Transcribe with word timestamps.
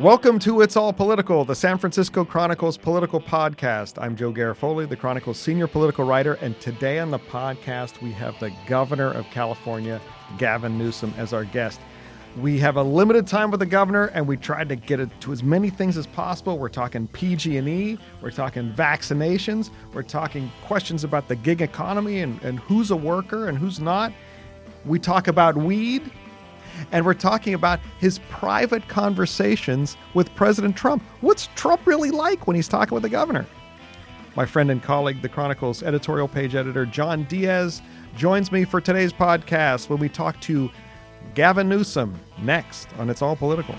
Welcome 0.00 0.38
to 0.38 0.62
It's 0.62 0.78
All 0.78 0.94
Political, 0.94 1.44
the 1.44 1.54
San 1.54 1.76
Francisco 1.76 2.24
Chronicle's 2.24 2.78
political 2.78 3.20
podcast. 3.20 4.02
I'm 4.02 4.16
Joe 4.16 4.32
Garofoli, 4.32 4.88
the 4.88 4.96
Chronicle's 4.96 5.38
senior 5.38 5.66
political 5.66 6.06
writer, 6.06 6.38
and 6.40 6.58
today 6.58 7.00
on 7.00 7.10
the 7.10 7.18
podcast 7.18 8.00
we 8.00 8.10
have 8.12 8.40
the 8.40 8.50
governor 8.66 9.12
of 9.12 9.26
California, 9.26 10.00
Gavin 10.38 10.78
Newsom, 10.78 11.12
as 11.18 11.34
our 11.34 11.44
guest. 11.44 11.82
We 12.38 12.58
have 12.60 12.76
a 12.76 12.82
limited 12.82 13.26
time 13.26 13.50
with 13.50 13.60
the 13.60 13.66
governor, 13.66 14.06
and 14.06 14.26
we 14.26 14.38
tried 14.38 14.70
to 14.70 14.76
get 14.76 15.00
it 15.00 15.10
to 15.20 15.32
as 15.32 15.42
many 15.42 15.68
things 15.68 15.98
as 15.98 16.06
possible. 16.06 16.56
We're 16.56 16.70
talking 16.70 17.06
PG&E, 17.08 17.98
we're 18.22 18.30
talking 18.30 18.72
vaccinations, 18.72 19.68
we're 19.92 20.02
talking 20.02 20.50
questions 20.64 21.04
about 21.04 21.28
the 21.28 21.36
gig 21.36 21.60
economy 21.60 22.20
and, 22.20 22.42
and 22.42 22.58
who's 22.60 22.90
a 22.90 22.96
worker 22.96 23.48
and 23.48 23.58
who's 23.58 23.80
not. 23.80 24.14
We 24.86 24.98
talk 24.98 25.28
about 25.28 25.58
weed, 25.58 26.10
and 26.92 27.04
we're 27.04 27.14
talking 27.14 27.54
about 27.54 27.80
his 27.98 28.18
private 28.30 28.86
conversations 28.88 29.96
with 30.14 30.34
President 30.34 30.76
Trump. 30.76 31.02
What's 31.20 31.48
Trump 31.54 31.86
really 31.86 32.10
like 32.10 32.46
when 32.46 32.56
he's 32.56 32.68
talking 32.68 32.94
with 32.94 33.02
the 33.02 33.08
governor? 33.08 33.46
My 34.36 34.46
friend 34.46 34.70
and 34.70 34.82
colleague, 34.82 35.22
the 35.22 35.28
Chronicle's 35.28 35.82
editorial 35.82 36.28
page 36.28 36.54
editor, 36.54 36.86
John 36.86 37.24
Diaz, 37.24 37.82
joins 38.16 38.52
me 38.52 38.64
for 38.64 38.80
today's 38.80 39.12
podcast 39.12 39.88
when 39.88 39.98
we 39.98 40.08
talk 40.08 40.40
to 40.42 40.70
Gavin 41.34 41.68
Newsom 41.68 42.18
next 42.40 42.88
on 42.98 43.10
It's 43.10 43.22
All 43.22 43.36
Political. 43.36 43.74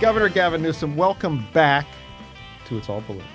Governor 0.00 0.28
Gavin 0.28 0.62
Newsom, 0.62 0.96
welcome 0.96 1.44
back 1.52 1.86
to 2.66 2.78
It's 2.78 2.88
All 2.88 3.02
Political. 3.02 3.30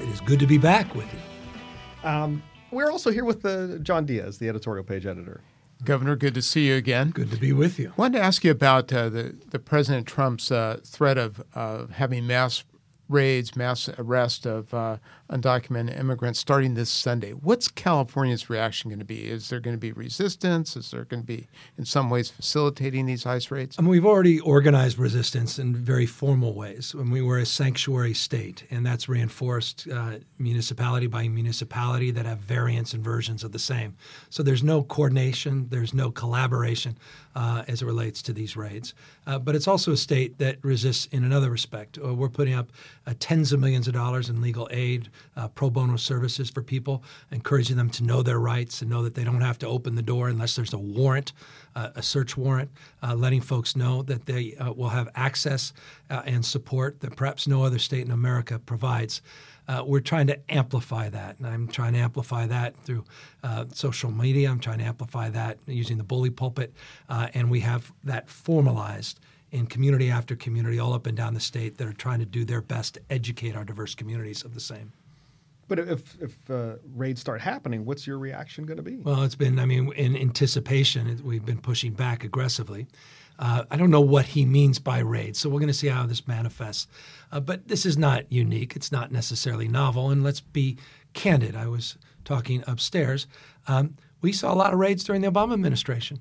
It 0.00 0.08
is 0.08 0.20
good 0.20 0.38
to 0.38 0.46
be 0.46 0.58
back 0.58 0.94
with 0.94 1.12
you. 1.12 2.08
Um, 2.08 2.42
we're 2.70 2.90
also 2.90 3.10
here 3.10 3.24
with 3.24 3.44
uh, 3.44 3.78
John 3.78 4.06
Diaz, 4.06 4.38
the 4.38 4.48
editorial 4.48 4.84
page 4.84 5.06
editor. 5.06 5.40
Governor, 5.84 6.16
good 6.16 6.34
to 6.34 6.42
see 6.42 6.68
you 6.68 6.76
again. 6.76 7.10
Good 7.10 7.30
to 7.30 7.36
be 7.36 7.52
with 7.52 7.78
you. 7.78 7.88
I 7.90 8.00
wanted 8.00 8.18
to 8.18 8.24
ask 8.24 8.44
you 8.44 8.50
about 8.50 8.92
uh, 8.92 9.08
the, 9.08 9.36
the 9.50 9.58
President 9.58 10.06
Trump's 10.06 10.50
uh, 10.50 10.80
threat 10.82 11.18
of 11.18 11.42
uh, 11.54 11.86
having 11.86 12.26
mass 12.26 12.64
raids, 13.08 13.56
mass 13.56 13.88
arrest 13.98 14.46
of 14.46 14.72
uh, 14.72 14.96
undocumented 15.30 15.98
immigrants 15.98 16.38
starting 16.38 16.74
this 16.74 16.90
Sunday. 16.90 17.32
What's 17.32 17.68
California's 17.68 18.48
reaction 18.48 18.90
going 18.90 18.98
to 18.98 19.04
be? 19.04 19.28
Is 19.28 19.48
there 19.48 19.60
going 19.60 19.76
to 19.76 19.80
be 19.80 19.92
resistance? 19.92 20.76
Is 20.76 20.90
there 20.90 21.04
going 21.04 21.22
to 21.22 21.26
be, 21.26 21.46
in 21.76 21.84
some 21.84 22.10
ways, 22.10 22.30
facilitating 22.30 23.06
these 23.06 23.26
ICE 23.26 23.50
raids? 23.50 23.76
I 23.78 23.82
mean, 23.82 23.90
we've 23.90 24.06
already 24.06 24.40
organized 24.40 24.98
resistance 24.98 25.58
in 25.58 25.76
very 25.76 26.06
formal 26.06 26.54
ways 26.54 26.94
when 26.94 27.10
we 27.10 27.20
were 27.22 27.38
a 27.38 27.46
sanctuary 27.46 28.14
state, 28.14 28.64
and 28.70 28.84
that's 28.84 29.08
reinforced 29.08 29.86
uh, 29.88 30.18
municipality 30.38 31.06
by 31.06 31.28
municipality 31.28 32.10
that 32.10 32.26
have 32.26 32.38
variants 32.38 32.94
and 32.94 33.04
versions 33.04 33.44
of 33.44 33.52
the 33.52 33.58
same. 33.58 33.96
So 34.30 34.42
there's 34.42 34.62
no 34.62 34.82
coordination, 34.82 35.68
there's 35.68 35.94
no 35.94 36.10
collaboration 36.10 36.98
uh, 37.34 37.64
as 37.66 37.82
it 37.82 37.86
relates 37.86 38.22
to 38.22 38.32
these 38.32 38.56
raids. 38.56 38.94
Uh, 39.26 39.38
but 39.38 39.54
it's 39.54 39.66
also 39.66 39.92
a 39.92 39.96
state 39.96 40.38
that 40.38 40.58
resists 40.62 41.06
in 41.06 41.24
another 41.24 41.50
respect. 41.50 41.98
Uh, 42.02 42.14
we're 42.14 42.28
putting 42.28 42.54
up 42.54 42.70
uh, 43.06 43.14
tens 43.18 43.52
of 43.52 43.60
millions 43.60 43.88
of 43.88 43.94
dollars 43.94 44.28
in 44.28 44.40
legal 44.40 44.68
aid 44.70 45.08
uh, 45.36 45.48
pro 45.48 45.70
bono 45.70 45.96
services 45.96 46.50
for 46.50 46.62
people, 46.62 47.02
encouraging 47.30 47.76
them 47.76 47.90
to 47.90 48.04
know 48.04 48.22
their 48.22 48.38
rights 48.38 48.80
and 48.82 48.90
know 48.90 49.02
that 49.02 49.14
they 49.14 49.24
don't 49.24 49.40
have 49.40 49.58
to 49.58 49.66
open 49.66 49.94
the 49.94 50.02
door 50.02 50.28
unless 50.28 50.56
there's 50.56 50.72
a 50.72 50.78
warrant, 50.78 51.32
uh, 51.74 51.90
a 51.94 52.02
search 52.02 52.36
warrant, 52.36 52.70
letting 53.02 53.40
folks 53.40 53.76
know 53.76 54.02
that 54.02 54.26
they 54.26 54.54
will 54.76 54.88
have 54.88 55.08
access 55.14 55.72
and 56.08 56.44
support 56.44 57.00
that 57.00 57.16
perhaps 57.16 57.46
no 57.46 57.64
other 57.64 57.78
state 57.78 58.04
in 58.04 58.10
America 58.10 58.58
provides. 58.58 59.20
Uh, 59.66 59.82
we're 59.86 60.00
trying 60.00 60.26
to 60.26 60.38
amplify 60.52 61.08
that. 61.08 61.38
And 61.38 61.46
I'm 61.46 61.68
trying 61.68 61.94
to 61.94 61.98
amplify 61.98 62.46
that 62.46 62.76
through 62.78 63.04
uh, 63.42 63.64
social 63.72 64.10
media. 64.10 64.50
I'm 64.50 64.60
trying 64.60 64.78
to 64.78 64.84
amplify 64.84 65.30
that 65.30 65.58
using 65.66 65.98
the 65.98 66.04
bully 66.04 66.30
pulpit. 66.30 66.72
Uh, 67.08 67.28
and 67.34 67.50
we 67.50 67.60
have 67.60 67.92
that 68.04 68.28
formalized 68.28 69.20
in 69.50 69.66
community 69.66 70.10
after 70.10 70.34
community 70.34 70.78
all 70.78 70.92
up 70.92 71.06
and 71.06 71.16
down 71.16 71.32
the 71.32 71.40
state 71.40 71.78
that 71.78 71.86
are 71.86 71.92
trying 71.92 72.18
to 72.18 72.26
do 72.26 72.44
their 72.44 72.60
best 72.60 72.94
to 72.94 73.00
educate 73.08 73.54
our 73.54 73.64
diverse 73.64 73.94
communities 73.94 74.44
of 74.44 74.52
the 74.52 74.60
same. 74.60 74.92
But 75.66 75.78
if 75.78 76.20
if 76.20 76.50
uh, 76.50 76.74
raids 76.94 77.20
start 77.20 77.40
happening, 77.40 77.84
what's 77.84 78.06
your 78.06 78.18
reaction 78.18 78.66
going 78.66 78.76
to 78.76 78.82
be? 78.82 78.96
Well, 78.96 79.22
it's 79.22 79.34
been, 79.34 79.58
I 79.58 79.64
mean, 79.64 79.92
in 79.92 80.16
anticipation, 80.16 81.20
we've 81.24 81.44
been 81.44 81.60
pushing 81.60 81.92
back 81.94 82.22
aggressively. 82.22 82.86
Uh, 83.38 83.64
I 83.70 83.76
don't 83.76 83.90
know 83.90 84.00
what 84.00 84.26
he 84.26 84.44
means 84.44 84.78
by 84.78 84.98
raids, 85.00 85.38
so 85.38 85.48
we're 85.48 85.58
going 85.58 85.66
to 85.68 85.74
see 85.74 85.88
how 85.88 86.06
this 86.06 86.28
manifests. 86.28 86.86
Uh, 87.32 87.40
but 87.40 87.68
this 87.68 87.84
is 87.84 87.98
not 87.98 88.30
unique. 88.30 88.76
It's 88.76 88.92
not 88.92 89.10
necessarily 89.10 89.68
novel. 89.68 90.10
And 90.10 90.22
let's 90.22 90.40
be 90.40 90.78
candid. 91.14 91.56
I 91.56 91.66
was 91.66 91.96
talking 92.24 92.62
upstairs. 92.66 93.26
Um, 93.66 93.96
we 94.20 94.32
saw 94.32 94.52
a 94.52 94.56
lot 94.56 94.72
of 94.72 94.78
raids 94.78 95.04
during 95.04 95.22
the 95.22 95.30
Obama 95.30 95.52
administration. 95.52 96.20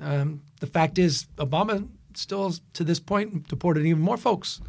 Um, 0.00 0.42
the 0.60 0.66
fact 0.66 0.98
is, 0.98 1.26
Obama 1.36 1.88
still, 2.14 2.52
to 2.74 2.84
this 2.84 3.00
point, 3.00 3.48
deported 3.48 3.86
even 3.86 4.02
more 4.02 4.16
folks 4.16 4.60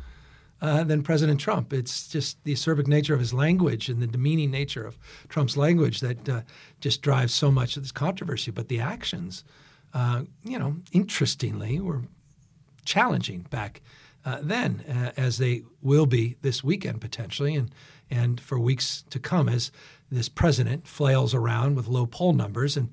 uh, 0.62 0.84
than 0.84 1.04
President 1.04 1.40
Trump. 1.40 1.74
It's 1.74 2.08
just 2.08 2.44
the 2.44 2.54
acerbic 2.54 2.88
nature 2.88 3.14
of 3.14 3.20
his 3.20 3.34
language 3.34 3.90
and 3.90 4.02
the 4.02 4.08
demeaning 4.08 4.52
nature 4.52 4.86
of 4.86 4.98
Trump's 5.28 5.58
language 5.58 6.00
that 6.02 6.30
uh, 6.30 6.42
just 6.80 7.02
drives 7.02 7.34
so 7.34 7.52
much 7.52 7.78
of 7.78 7.84
this 7.84 7.92
controversy. 7.92 8.52
But 8.52 8.68
the 8.68 8.80
actions, 8.80 9.44
uh, 9.94 10.24
you 10.44 10.60
know, 10.60 10.78
interestingly, 10.92 11.80
were 11.80 12.04
challenging 12.86 13.42
back 13.50 13.82
uh, 14.26 14.40
then, 14.42 14.84
uh, 14.88 15.12
as 15.16 15.38
they 15.38 15.64
will 15.82 16.06
be 16.06 16.36
this 16.42 16.64
weekend 16.64 17.02
potentially, 17.02 17.56
and 17.56 17.72
and 18.12 18.42
for 18.42 18.60
weeks 18.60 19.04
to 19.10 19.20
come 19.20 19.48
as 19.48 19.72
this 20.12 20.28
president 20.28 20.88
flails 20.88 21.34
around 21.34 21.76
with 21.76 21.88
low 21.88 22.06
poll 22.06 22.34
numbers 22.34 22.76
and 22.76 22.90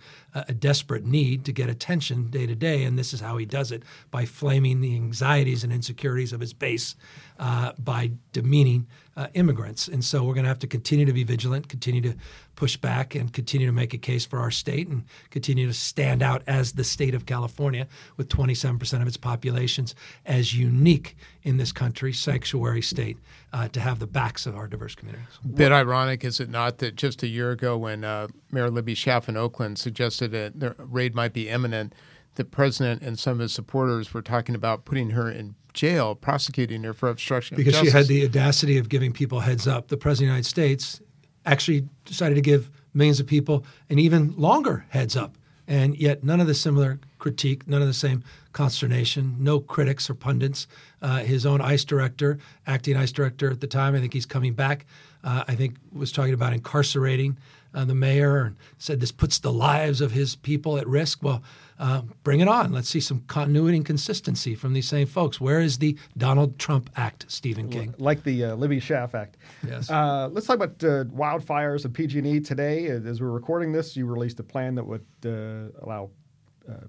a 0.48 0.54
desperate 0.54 1.04
need 1.04 1.44
to 1.44 1.52
get 1.52 1.68
attention 1.68 2.28
day 2.28 2.46
to 2.46 2.54
day. 2.54 2.84
And 2.84 2.98
this 2.98 3.12
is 3.12 3.20
how 3.20 3.36
he 3.36 3.46
does 3.46 3.72
it 3.72 3.82
by 4.10 4.24
flaming 4.24 4.80
the 4.80 4.94
anxieties 4.94 5.64
and 5.64 5.72
insecurities 5.72 6.32
of 6.32 6.40
his 6.40 6.52
base 6.52 6.96
uh, 7.38 7.72
by 7.78 8.12
demeaning 8.32 8.86
uh, 9.16 9.28
immigrants. 9.34 9.88
And 9.88 10.04
so 10.04 10.22
we're 10.22 10.34
going 10.34 10.44
to 10.44 10.48
have 10.48 10.58
to 10.60 10.66
continue 10.66 11.06
to 11.06 11.12
be 11.12 11.24
vigilant, 11.24 11.68
continue 11.68 12.02
to 12.02 12.14
push 12.54 12.76
back, 12.76 13.14
and 13.14 13.32
continue 13.32 13.66
to 13.66 13.72
make 13.72 13.94
a 13.94 13.98
case 13.98 14.26
for 14.26 14.38
our 14.38 14.50
state 14.50 14.88
and 14.88 15.04
continue 15.30 15.66
to 15.66 15.72
stand 15.72 16.22
out 16.22 16.42
as 16.46 16.72
the 16.72 16.84
state 16.84 17.14
of 17.14 17.24
California 17.24 17.86
with 18.16 18.28
27% 18.28 19.00
of 19.00 19.08
its 19.08 19.16
populations 19.16 19.94
as 20.26 20.54
unique 20.54 21.16
in 21.42 21.56
this 21.56 21.72
country, 21.72 22.12
sanctuary 22.12 22.82
state, 22.82 23.16
uh, 23.52 23.68
to 23.68 23.80
have 23.80 24.00
the 24.00 24.06
backs 24.06 24.46
of 24.46 24.56
our 24.56 24.66
diverse 24.66 24.94
communities. 24.94 25.26
Bit 25.54 25.72
ironic, 25.72 26.24
is 26.24 26.40
it 26.40 26.50
not, 26.50 26.78
that 26.78 26.96
just 26.96 27.22
a 27.22 27.28
year 27.28 27.52
ago 27.52 27.78
when 27.78 28.04
uh, 28.04 28.28
Mayor 28.50 28.70
Libby 28.70 28.94
Schaaf 28.94 29.28
in 29.28 29.36
Oakland 29.36 29.78
suggested 29.78 30.25
that 30.28 30.52
uh, 30.54 30.56
the 30.56 30.74
raid 30.78 31.14
might 31.14 31.32
be 31.32 31.48
imminent, 31.48 31.94
the 32.36 32.44
president 32.44 33.02
and 33.02 33.18
some 33.18 33.34
of 33.34 33.38
his 33.40 33.52
supporters 33.52 34.12
were 34.14 34.22
talking 34.22 34.54
about 34.54 34.84
putting 34.84 35.10
her 35.10 35.30
in 35.30 35.54
jail, 35.72 36.14
prosecuting 36.14 36.82
her 36.84 36.92
for 36.92 37.08
obstruction 37.08 37.56
because 37.56 37.76
she 37.76 37.90
had 37.90 38.06
the 38.06 38.24
audacity 38.24 38.78
of 38.78 38.88
giving 38.88 39.12
people 39.12 39.40
heads 39.40 39.66
up. 39.66 39.88
The 39.88 39.96
president 39.96 40.30
of 40.30 40.32
the 40.32 40.36
United 40.36 40.48
States 40.48 41.00
actually 41.44 41.88
decided 42.04 42.34
to 42.34 42.40
give 42.40 42.70
millions 42.94 43.20
of 43.20 43.26
people 43.26 43.64
an 43.90 43.98
even 43.98 44.34
longer 44.36 44.86
heads 44.88 45.16
up, 45.16 45.36
and 45.66 45.96
yet 45.96 46.24
none 46.24 46.40
of 46.40 46.46
the 46.46 46.54
similar 46.54 46.98
critique, 47.26 47.66
none 47.66 47.82
of 47.82 47.88
the 47.88 47.92
same 47.92 48.22
consternation, 48.52 49.34
no 49.40 49.58
critics 49.58 50.08
or 50.08 50.14
pundits. 50.14 50.68
Uh, 51.02 51.18
his 51.18 51.44
own 51.44 51.60
ICE 51.60 51.84
director, 51.84 52.38
acting 52.68 52.96
ICE 52.96 53.10
director 53.10 53.50
at 53.50 53.60
the 53.60 53.66
time, 53.66 53.96
I 53.96 53.98
think 53.98 54.12
he's 54.12 54.26
coming 54.26 54.54
back. 54.54 54.86
Uh, 55.24 55.42
I 55.48 55.56
think 55.56 55.74
was 55.92 56.12
talking 56.12 56.34
about 56.34 56.52
incarcerating 56.52 57.36
uh, 57.74 57.84
the 57.84 57.96
mayor 57.96 58.44
and 58.44 58.56
said 58.78 59.00
this 59.00 59.10
puts 59.10 59.40
the 59.40 59.52
lives 59.52 60.00
of 60.00 60.12
his 60.12 60.36
people 60.36 60.78
at 60.78 60.86
risk. 60.86 61.20
Well, 61.20 61.42
uh, 61.80 62.02
bring 62.22 62.38
it 62.38 62.46
on. 62.46 62.72
Let's 62.72 62.88
see 62.88 63.00
some 63.00 63.24
continuity 63.26 63.76
and 63.76 63.84
consistency 63.84 64.54
from 64.54 64.72
these 64.72 64.86
same 64.86 65.08
folks. 65.08 65.40
Where 65.40 65.60
is 65.60 65.78
the 65.78 65.98
Donald 66.16 66.60
Trump 66.60 66.90
Act, 66.94 67.24
Stephen 67.26 67.68
King? 67.68 67.92
Like 67.98 68.22
the 68.22 68.44
uh, 68.44 68.54
Libby 68.54 68.80
Schaaf 68.80 69.14
Act. 69.14 69.36
Yes. 69.66 69.90
Uh, 69.90 70.28
let's 70.30 70.46
talk 70.46 70.54
about 70.54 70.82
uh, 70.84 71.04
wildfires 71.06 71.84
and 71.84 71.92
PG&E 71.92 72.38
today. 72.38 72.86
As 72.86 73.20
we're 73.20 73.30
recording 73.30 73.72
this, 73.72 73.96
you 73.96 74.06
released 74.06 74.38
a 74.38 74.44
plan 74.44 74.76
that 74.76 74.86
would 74.86 75.04
uh, 75.24 75.84
allow 75.84 76.10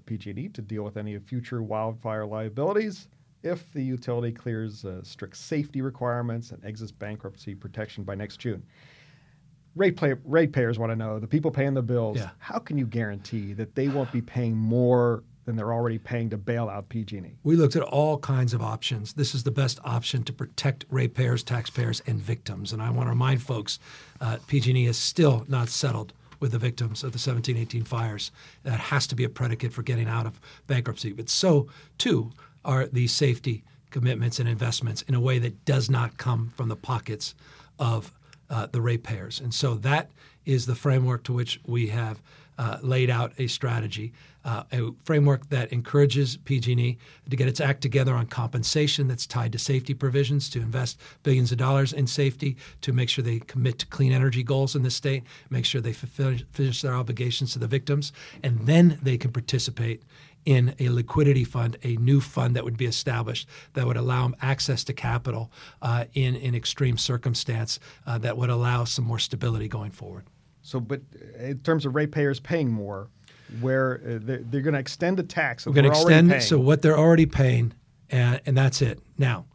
PG&E 0.06 0.48
to 0.48 0.62
deal 0.62 0.82
with 0.82 0.96
any 0.96 1.18
future 1.18 1.62
wildfire 1.62 2.26
liabilities 2.26 3.08
if 3.42 3.72
the 3.72 3.82
utility 3.82 4.32
clears 4.32 4.84
strict 5.02 5.36
safety 5.36 5.80
requirements 5.80 6.50
and 6.50 6.64
exits 6.64 6.90
bankruptcy 6.92 7.54
protection 7.54 8.04
by 8.04 8.14
next 8.14 8.38
June 8.38 8.62
rate 9.78 10.52
payers 10.52 10.78
want 10.78 10.90
to 10.90 10.96
know 10.96 11.18
the 11.18 11.26
people 11.26 11.50
paying 11.50 11.74
the 11.74 11.82
bills. 11.82 12.18
Yeah. 12.18 12.30
How 12.38 12.58
can 12.58 12.76
you 12.78 12.86
guarantee 12.86 13.52
that 13.54 13.74
they 13.74 13.88
won't 13.88 14.12
be 14.12 14.20
paying 14.20 14.56
more 14.56 15.22
than 15.44 15.56
they're 15.56 15.72
already 15.72 15.98
paying 15.98 16.28
to 16.30 16.36
bail 16.36 16.68
out 16.68 16.88
PG&E? 16.88 17.38
We 17.42 17.56
looked 17.56 17.76
at 17.76 17.82
all 17.82 18.18
kinds 18.18 18.52
of 18.52 18.60
options. 18.60 19.14
This 19.14 19.34
is 19.34 19.44
the 19.44 19.50
best 19.50 19.78
option 19.84 20.24
to 20.24 20.32
protect 20.32 20.84
ratepayers, 20.90 21.42
taxpayers, 21.42 22.02
and 22.06 22.20
victims. 22.20 22.72
And 22.72 22.82
I 22.82 22.90
want 22.90 23.06
to 23.06 23.10
remind 23.10 23.42
folks, 23.42 23.78
uh, 24.20 24.38
PG&E 24.46 24.86
is 24.86 24.98
still 24.98 25.44
not 25.48 25.68
settled 25.68 26.12
with 26.40 26.52
the 26.52 26.58
victims 26.58 27.02
of 27.02 27.12
the 27.12 27.16
1718 27.16 27.84
fires. 27.84 28.30
That 28.62 28.80
has 28.80 29.06
to 29.08 29.14
be 29.14 29.24
a 29.24 29.28
predicate 29.28 29.72
for 29.72 29.82
getting 29.82 30.08
out 30.08 30.26
of 30.26 30.40
bankruptcy. 30.66 31.12
But 31.12 31.28
so 31.28 31.68
too 31.96 32.32
are 32.64 32.86
these 32.86 33.12
safety 33.12 33.64
commitments 33.90 34.38
and 34.38 34.48
investments 34.48 35.02
in 35.02 35.14
a 35.14 35.20
way 35.20 35.38
that 35.38 35.64
does 35.64 35.88
not 35.88 36.18
come 36.18 36.52
from 36.56 36.68
the 36.68 36.76
pockets 36.76 37.34
of 37.78 38.12
uh, 38.50 38.66
the 38.66 38.80
ratepayers. 38.80 39.40
And 39.40 39.52
so 39.52 39.74
that 39.76 40.10
is 40.44 40.66
the 40.66 40.74
framework 40.74 41.24
to 41.24 41.32
which 41.32 41.60
we 41.66 41.88
have 41.88 42.20
uh, 42.58 42.78
laid 42.82 43.10
out 43.10 43.32
a 43.38 43.46
strategy, 43.46 44.12
uh, 44.48 44.62
a 44.72 44.90
framework 45.04 45.50
that 45.50 45.70
encourages 45.74 46.38
PG&E 46.38 46.96
to 47.28 47.36
get 47.36 47.46
its 47.46 47.60
act 47.60 47.82
together 47.82 48.14
on 48.14 48.26
compensation 48.26 49.06
that's 49.06 49.26
tied 49.26 49.52
to 49.52 49.58
safety 49.58 49.92
provisions, 49.92 50.48
to 50.48 50.58
invest 50.58 50.98
billions 51.22 51.52
of 51.52 51.58
dollars 51.58 51.92
in 51.92 52.06
safety, 52.06 52.56
to 52.80 52.90
make 52.90 53.10
sure 53.10 53.22
they 53.22 53.40
commit 53.40 53.78
to 53.78 53.86
clean 53.86 54.10
energy 54.10 54.42
goals 54.42 54.74
in 54.74 54.82
the 54.82 54.90
state, 54.90 55.22
make 55.50 55.66
sure 55.66 55.82
they 55.82 55.92
fulfill, 55.92 56.34
finish 56.50 56.80
their 56.80 56.94
obligations 56.94 57.52
to 57.52 57.58
the 57.58 57.66
victims, 57.66 58.10
and 58.42 58.60
then 58.60 58.98
they 59.02 59.18
can 59.18 59.32
participate 59.32 60.02
in 60.46 60.74
a 60.78 60.88
liquidity 60.88 61.44
fund, 61.44 61.76
a 61.82 61.96
new 61.96 62.18
fund 62.18 62.56
that 62.56 62.64
would 62.64 62.78
be 62.78 62.86
established 62.86 63.46
that 63.74 63.86
would 63.86 63.98
allow 63.98 64.22
them 64.22 64.34
access 64.40 64.82
to 64.82 64.94
capital 64.94 65.52
uh, 65.82 66.06
in 66.14 66.36
an 66.36 66.54
extreme 66.54 66.96
circumstance 66.96 67.78
uh, 68.06 68.16
that 68.16 68.38
would 68.38 68.48
allow 68.48 68.84
some 68.84 69.04
more 69.04 69.18
stability 69.18 69.68
going 69.68 69.90
forward. 69.90 70.24
So, 70.62 70.80
but 70.80 71.02
in 71.38 71.58
terms 71.58 71.84
of 71.84 71.94
ratepayers 71.94 72.40
paying 72.40 72.70
more, 72.70 73.10
where 73.60 74.00
uh, 74.04 74.18
they're, 74.20 74.38
they're 74.38 74.60
going 74.60 74.74
to 74.74 74.80
extend 74.80 75.16
the 75.16 75.22
tax. 75.22 75.66
We're 75.66 75.72
going 75.72 75.84
to 75.84 75.90
extend 75.90 76.32
it 76.32 76.42
so 76.42 76.58
what 76.58 76.82
they're 76.82 76.98
already 76.98 77.26
paying, 77.26 77.72
and, 78.10 78.40
and 78.46 78.56
that's 78.56 78.82
it. 78.82 79.00
Now, 79.16 79.46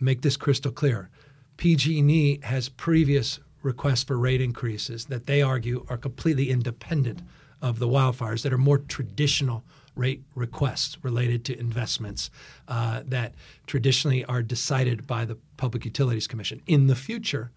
make 0.00 0.22
this 0.22 0.36
crystal 0.36 0.72
clear. 0.72 1.10
PG&E 1.56 2.40
has 2.44 2.68
previous 2.68 3.40
requests 3.62 4.04
for 4.04 4.16
rate 4.16 4.40
increases 4.40 5.06
that 5.06 5.26
they 5.26 5.42
argue 5.42 5.84
are 5.88 5.96
completely 5.96 6.50
independent 6.50 7.20
of 7.60 7.78
the 7.80 7.88
wildfires 7.88 8.42
that 8.42 8.52
are 8.52 8.58
more 8.58 8.78
traditional 8.78 9.64
rate 9.96 10.22
requests 10.36 10.96
related 11.02 11.44
to 11.44 11.58
investments 11.58 12.30
uh, 12.68 13.02
that 13.04 13.34
traditionally 13.66 14.24
are 14.26 14.42
decided 14.42 15.06
by 15.06 15.24
the 15.24 15.36
Public 15.56 15.84
Utilities 15.84 16.28
Commission. 16.28 16.62
In 16.66 16.86
the 16.86 16.94
future, 16.94 17.50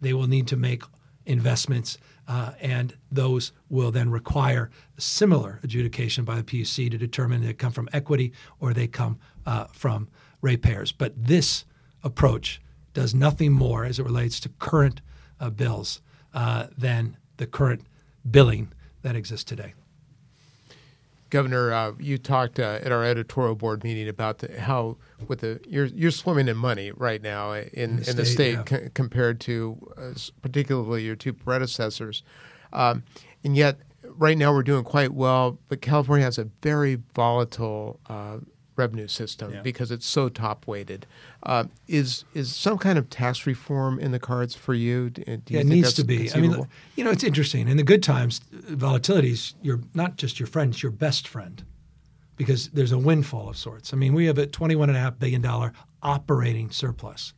they 0.00 0.12
will 0.12 0.28
need 0.28 0.46
to 0.46 0.56
make 0.56 0.84
investments, 1.28 1.98
uh, 2.26 2.52
and 2.60 2.96
those 3.12 3.52
will 3.68 3.90
then 3.90 4.10
require 4.10 4.70
similar 4.96 5.60
adjudication 5.62 6.24
by 6.24 6.36
the 6.36 6.42
PUC 6.42 6.90
to 6.90 6.98
determine 6.98 7.44
they 7.44 7.52
come 7.52 7.72
from 7.72 7.88
equity 7.92 8.32
or 8.58 8.72
they 8.72 8.86
come 8.86 9.18
uh, 9.46 9.66
from 9.66 10.08
ratepayers. 10.40 10.90
But 10.90 11.12
this 11.16 11.64
approach 12.02 12.60
does 12.94 13.14
nothing 13.14 13.52
more 13.52 13.84
as 13.84 13.98
it 13.98 14.04
relates 14.04 14.40
to 14.40 14.48
current 14.48 15.00
uh, 15.38 15.50
bills 15.50 16.00
uh, 16.34 16.66
than 16.76 17.16
the 17.36 17.46
current 17.46 17.82
billing 18.28 18.72
that 19.02 19.14
exists 19.14 19.44
today. 19.44 19.74
Governor, 21.30 21.72
uh, 21.72 21.92
you 21.98 22.16
talked 22.18 22.58
uh, 22.58 22.78
at 22.82 22.90
our 22.90 23.04
editorial 23.04 23.54
board 23.54 23.84
meeting 23.84 24.08
about 24.08 24.38
the, 24.38 24.60
how 24.60 24.96
with 25.26 25.40
the 25.40 25.60
you're 25.68 25.86
you're 25.86 26.10
swimming 26.10 26.48
in 26.48 26.56
money 26.56 26.90
right 26.92 27.20
now 27.20 27.52
in 27.52 27.68
in 27.72 27.96
the, 27.96 28.10
in 28.10 28.16
the 28.16 28.24
state, 28.24 28.54
yeah. 28.54 28.64
c- 28.64 28.88
compared 28.94 29.40
to 29.40 29.78
uh, 29.96 30.12
particularly 30.42 31.04
your 31.04 31.16
two 31.16 31.32
predecessors, 31.32 32.22
um, 32.72 33.02
and 33.44 33.56
yet 33.56 33.78
right 34.02 34.38
now 34.38 34.52
we're 34.52 34.62
doing 34.62 34.84
quite 34.84 35.12
well. 35.12 35.58
But 35.68 35.82
California 35.82 36.24
has 36.24 36.38
a 36.38 36.48
very 36.62 36.98
volatile 37.14 38.00
uh, 38.08 38.38
revenue 38.78 39.08
system 39.08 39.52
yeah. 39.52 39.62
because 39.62 39.90
it's 39.90 40.06
so 40.06 40.28
top 40.28 40.66
weighted. 40.66 41.06
Uh, 41.42 41.64
is 41.86 42.24
is 42.34 42.54
some 42.54 42.78
kind 42.78 42.98
of 42.98 43.10
tax 43.10 43.46
reform 43.46 43.98
in 43.98 44.12
the 44.12 44.18
cards 44.18 44.54
for 44.54 44.74
you? 44.74 45.10
Do 45.10 45.22
you 45.26 45.42
yeah, 45.48 45.60
it 45.60 45.66
needs 45.66 45.92
to 45.94 46.04
be. 46.04 46.32
I 46.32 46.38
mean, 46.38 46.66
you 46.96 47.04
know, 47.04 47.10
it's 47.10 47.24
interesting. 47.24 47.68
In 47.68 47.76
the 47.76 47.82
good 47.82 48.02
times, 48.02 48.40
volatility 48.52 49.30
is 49.30 49.54
your 49.62 49.80
not 49.94 50.16
just 50.16 50.40
your 50.40 50.46
friend; 50.46 50.72
it's 50.72 50.82
your 50.82 50.92
best 50.92 51.26
friend, 51.26 51.64
because 52.36 52.68
there's 52.68 52.92
a 52.92 52.98
windfall 52.98 53.48
of 53.48 53.56
sorts. 53.56 53.92
I 53.92 53.96
mean, 53.96 54.14
we 54.14 54.26
have 54.26 54.38
a 54.38 54.46
twenty-one 54.46 54.88
and 54.88 54.96
a 54.96 55.00
half 55.00 55.18
billion 55.18 55.42
dollar 55.42 55.72
operating 56.02 56.70
surplus 56.70 57.34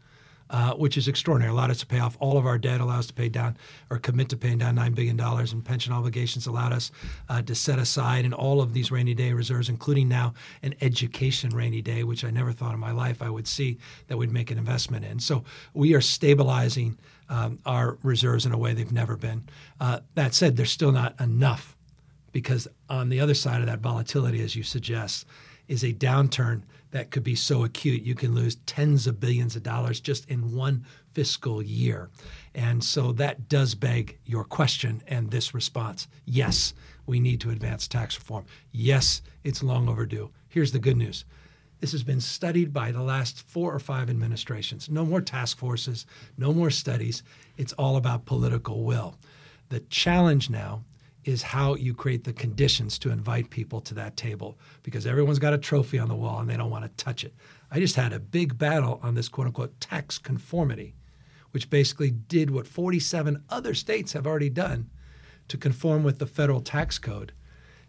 uh, 0.50 0.75
which 0.75 0.97
is 0.97 1.08
extraordinary. 1.08 1.52
Allowed 1.52 1.70
us 1.70 1.79
to 1.79 1.87
pay 1.87 2.00
off 2.00 2.17
all 2.20 2.37
of 2.37 2.44
our 2.44 2.58
debt, 2.58 2.81
allowed 2.81 2.99
us 2.99 3.06
to 3.06 3.14
pay 3.14 3.29
down 3.29 3.56
or 3.88 3.99
commit 3.99 4.29
to 4.31 4.37
paying 4.37 4.58
down 4.58 4.76
$9 4.76 4.94
billion 4.94 5.19
in 5.52 5.62
pension 5.62 5.93
obligations, 5.93 6.47
allowed 6.47 6.73
us 6.73 6.91
uh, 7.29 7.41
to 7.43 7.55
set 7.55 7.79
aside 7.79 8.25
in 8.25 8.32
all 8.32 8.61
of 8.61 8.75
these 8.75 8.91
rainy 8.91 9.14
day 9.14 9.32
reserves, 9.32 9.69
including 9.69 10.08
now 10.08 10.35
an 10.62 10.75
education 10.81 11.50
rainy 11.50 11.81
day, 11.81 12.02
which 12.02 12.25
I 12.25 12.31
never 12.31 12.52
thought 12.52 12.75
in 12.75 12.81
my 12.81 12.93
life 12.93 13.23
I 13.23 13.31
would 13.31 13.47
see 13.47 13.79
that 14.08 14.17
we'd 14.17 14.32
make 14.32 14.50
an 14.50 14.58
investment 14.58 15.05
in. 15.05 15.20
So 15.20 15.44
we 15.73 15.94
are 15.94 16.00
stabilizing 16.00 16.99
um, 17.29 17.61
our 17.64 17.97
reserves 18.02 18.44
in 18.44 18.52
a 18.52 18.58
way 18.58 18.75
they've 18.75 18.93
never 18.93 19.17
been. 19.17 19.44
Uh, 19.81 20.00
that 20.17 20.35
said, 20.35 20.56
there's 20.56 20.73
still 20.73 20.93
not 20.93 21.19
enough 21.20 21.76
because 22.32 22.69
on 22.88 23.08
the 23.08 23.20
other 23.20 23.35
side 23.35 23.61
of 23.61 23.67
that 23.67 23.81
volatility, 23.81 24.43
as 24.43 24.56
you 24.56 24.62
suggest, 24.62 25.26
is 25.69 25.85
a 25.85 25.93
downturn 25.93 26.62
that 26.90 27.10
could 27.10 27.22
be 27.22 27.34
so 27.34 27.64
acute 27.64 28.02
you 28.02 28.14
can 28.14 28.34
lose 28.34 28.56
tens 28.66 29.06
of 29.06 29.20
billions 29.20 29.56
of 29.56 29.62
dollars 29.62 30.00
just 30.00 30.28
in 30.28 30.54
one 30.54 30.84
fiscal 31.12 31.62
year. 31.62 32.10
And 32.54 32.82
so 32.82 33.12
that 33.12 33.48
does 33.48 33.75
beg 33.75 34.19
your 34.25 34.44
question 34.44 35.02
and 35.06 35.31
this 35.31 35.54
response. 35.54 36.08
Yes, 36.25 36.75
we 37.06 37.20
need 37.20 37.40
to 37.40 37.50
advance 37.50 37.87
tax 37.87 38.16
reform. 38.19 38.46
Yes, 38.72 39.22
it's 39.44 39.62
long 39.62 39.88
overdue. 39.88 40.31
Here's 40.48 40.72
the 40.72 40.78
good 40.78 40.96
news. 40.96 41.25
This 41.81 41.92
has 41.92 42.02
been 42.02 42.20
studied 42.20 42.72
by 42.72 42.92
the 42.92 43.02
last 43.02 43.40
four 43.40 43.75
or 43.75 43.78
five 43.78 44.10
administrations. 44.10 44.90
No 44.90 45.06
more 45.06 45.22
task 45.22 45.56
forces, 45.56 46.04
no 46.37 46.52
more 46.52 46.70
studies. 46.70 47.22
It's 47.56 47.72
all 47.75 47.96
about 47.96 48.26
political 48.26 48.84
will. 48.84 49.16
The 49.70 49.81
challenge 49.81 50.50
now 50.50 50.84
is 51.25 51.43
how 51.43 51.75
you 51.75 51.94
create 51.94 52.25
the 52.25 52.32
conditions 52.32 52.99
to 52.99 53.11
invite 53.11 53.50
people 53.50 53.81
to 53.82 53.94
that 53.94 54.17
table 54.17 54.58
because 54.82 55.06
everyone's 55.06 55.38
got 55.38 55.52
a 55.52 55.58
trophy 55.58 55.99
on 55.99 56.08
the 56.08 56.14
wall 56.14 56.40
and 56.40 56.49
they 56.49 56.56
don't 56.56 56.70
want 56.70 56.84
to 56.84 57.05
touch 57.05 57.25
it. 57.25 57.34
I 57.70 57.78
just 57.78 57.96
had 57.96 58.12
a 58.12 58.19
big 58.19 58.56
battle 58.56 58.99
on 59.02 59.14
this 59.14 59.28
quote 59.28 59.46
unquote 59.46 59.78
tax 59.81 60.19
conformity, 60.19 60.94
which 61.50 61.70
basically 61.70 62.11
did 62.11 62.50
what 62.50 62.67
47 62.67 63.44
other 63.50 63.75
states 63.75 64.12
have 64.14 64.26
already 64.26 64.50
done 64.50 64.88
to 65.49 65.58
conform 65.58 66.02
with 66.02 66.19
the 66.19 66.26
federal 66.26 66.61
tax 66.61 66.99
code. 66.99 67.32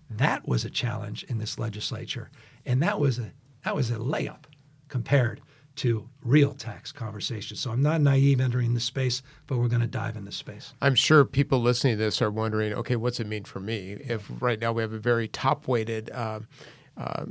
That 0.09 0.47
was 0.47 0.65
a 0.65 0.69
challenge 0.69 1.23
in 1.23 1.37
this 1.37 1.57
legislature, 1.57 2.29
and 2.65 2.81
that 2.81 2.99
was 2.99 3.17
a 3.17 3.31
that 3.63 3.75
was 3.75 3.91
a 3.91 3.95
layup 3.95 4.45
compared 4.89 5.39
to 5.77 6.07
real 6.23 6.53
tax 6.53 6.91
conversations. 6.91 7.59
So 7.59 7.71
I'm 7.71 7.81
not 7.81 8.01
naive 8.01 8.41
entering 8.41 8.73
the 8.73 8.79
space, 8.79 9.21
but 9.47 9.57
we're 9.57 9.67
going 9.67 9.81
to 9.81 9.87
dive 9.87 10.15
in 10.15 10.25
the 10.25 10.31
space. 10.31 10.73
I'm 10.81 10.95
sure 10.95 11.25
people 11.25 11.61
listening 11.61 11.97
to 11.97 12.03
this 12.03 12.21
are 12.21 12.31
wondering, 12.31 12.73
okay, 12.73 12.95
what's 12.95 13.19
it 13.19 13.27
mean 13.27 13.43
for 13.43 13.59
me? 13.59 13.97
If 14.01 14.29
right 14.39 14.59
now 14.59 14.73
we 14.73 14.81
have 14.81 14.93
a 14.93 14.99
very 14.99 15.27
top 15.27 15.67
weighted 15.67 16.11
uh, 16.11 16.41
uh, 16.97 17.25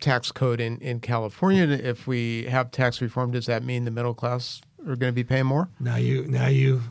tax 0.00 0.32
code 0.32 0.60
in, 0.60 0.78
in 0.78 1.00
California, 1.00 1.64
if 1.64 2.06
we 2.06 2.44
have 2.44 2.70
tax 2.70 3.00
reform, 3.00 3.30
does 3.30 3.46
that 3.46 3.62
mean 3.62 3.84
the 3.84 3.90
middle 3.90 4.14
class 4.14 4.60
are 4.86 4.96
going 4.96 5.12
to 5.12 5.12
be 5.12 5.24
paying 5.24 5.46
more? 5.46 5.68
Now 5.78 5.96
you 5.96 6.26
now 6.26 6.48
you 6.48 6.82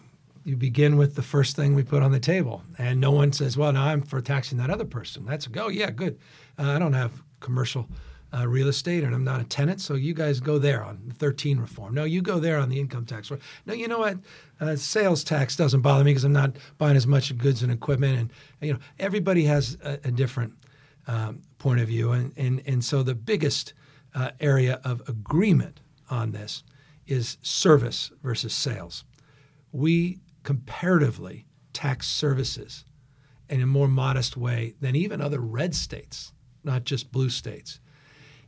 you 0.44 0.56
begin 0.56 0.98
with 0.98 1.16
the 1.16 1.22
first 1.22 1.56
thing 1.56 1.76
we 1.76 1.84
put 1.84 2.02
on 2.02 2.12
the 2.12 2.20
table, 2.20 2.64
and 2.78 3.00
no 3.00 3.12
one 3.12 3.32
says, 3.32 3.58
"Well, 3.58 3.72
now 3.74 3.86
I'm 3.86 4.02
for 4.02 4.22
taxing 4.22 4.58
that 4.58 4.70
other 4.70 4.86
person." 4.86 5.26
That's 5.26 5.46
a 5.46 5.50
go. 5.50 5.68
Yeah, 5.68 5.92
good. 5.92 6.18
Uh, 6.58 6.72
I 6.72 6.80
don't 6.80 6.94
have 6.94 7.22
commercial 7.42 7.90
uh, 8.34 8.48
real 8.48 8.68
estate 8.68 9.04
and 9.04 9.14
I'm 9.14 9.24
not 9.24 9.42
a 9.42 9.44
tenant, 9.44 9.82
so 9.82 9.96
you 9.96 10.14
guys 10.14 10.40
go 10.40 10.58
there 10.58 10.84
on 10.84 11.02
the 11.08 11.14
13 11.14 11.60
reform. 11.60 11.94
No, 11.94 12.04
you 12.04 12.22
go 12.22 12.40
there 12.40 12.58
on 12.60 12.70
the 12.70 12.80
income 12.80 13.06
tax. 13.06 13.32
No, 13.66 13.74
you 13.74 13.88
know 13.88 14.00
what? 14.00 14.18
Uh, 14.60 14.76
sales 14.76 15.24
tax 15.24 15.56
doesn't 15.56 15.82
bother 15.82 16.04
me 16.04 16.12
because 16.12 16.24
I'm 16.24 16.34
not 16.34 16.56
buying 16.78 16.96
as 16.96 17.08
much 17.08 17.36
goods 17.38 17.62
and 17.62 17.72
equipment. 17.72 18.18
And, 18.18 18.34
you 18.62 18.74
know, 18.74 18.80
everybody 19.00 19.44
has 19.46 19.78
a, 19.84 20.00
a 20.06 20.12
different 20.12 20.54
um, 21.08 21.42
point 21.58 21.82
of 21.82 21.88
view. 21.88 22.12
And, 22.12 22.32
and, 22.38 22.62
and 22.66 22.84
so 22.84 23.04
the 23.04 23.16
biggest 23.16 23.74
uh, 24.16 24.32
area 24.40 24.80
of 24.84 25.08
agreement 25.10 25.82
on 26.10 26.32
this 26.32 26.64
is 27.08 27.38
service 27.42 28.12
versus 28.24 28.54
sales. 28.54 29.04
We 29.74 30.20
comparatively 30.44 31.46
tax 31.74 32.08
services 32.08 32.86
in 33.50 33.62
a 33.62 33.68
more 33.68 33.88
modest 33.90 34.38
way 34.38 34.76
than 34.80 34.96
even 34.96 35.20
other 35.22 35.40
red 35.40 35.76
states, 35.76 36.32
not 36.64 36.86
just 36.86 37.12
blue 37.12 37.30
states 37.30 37.80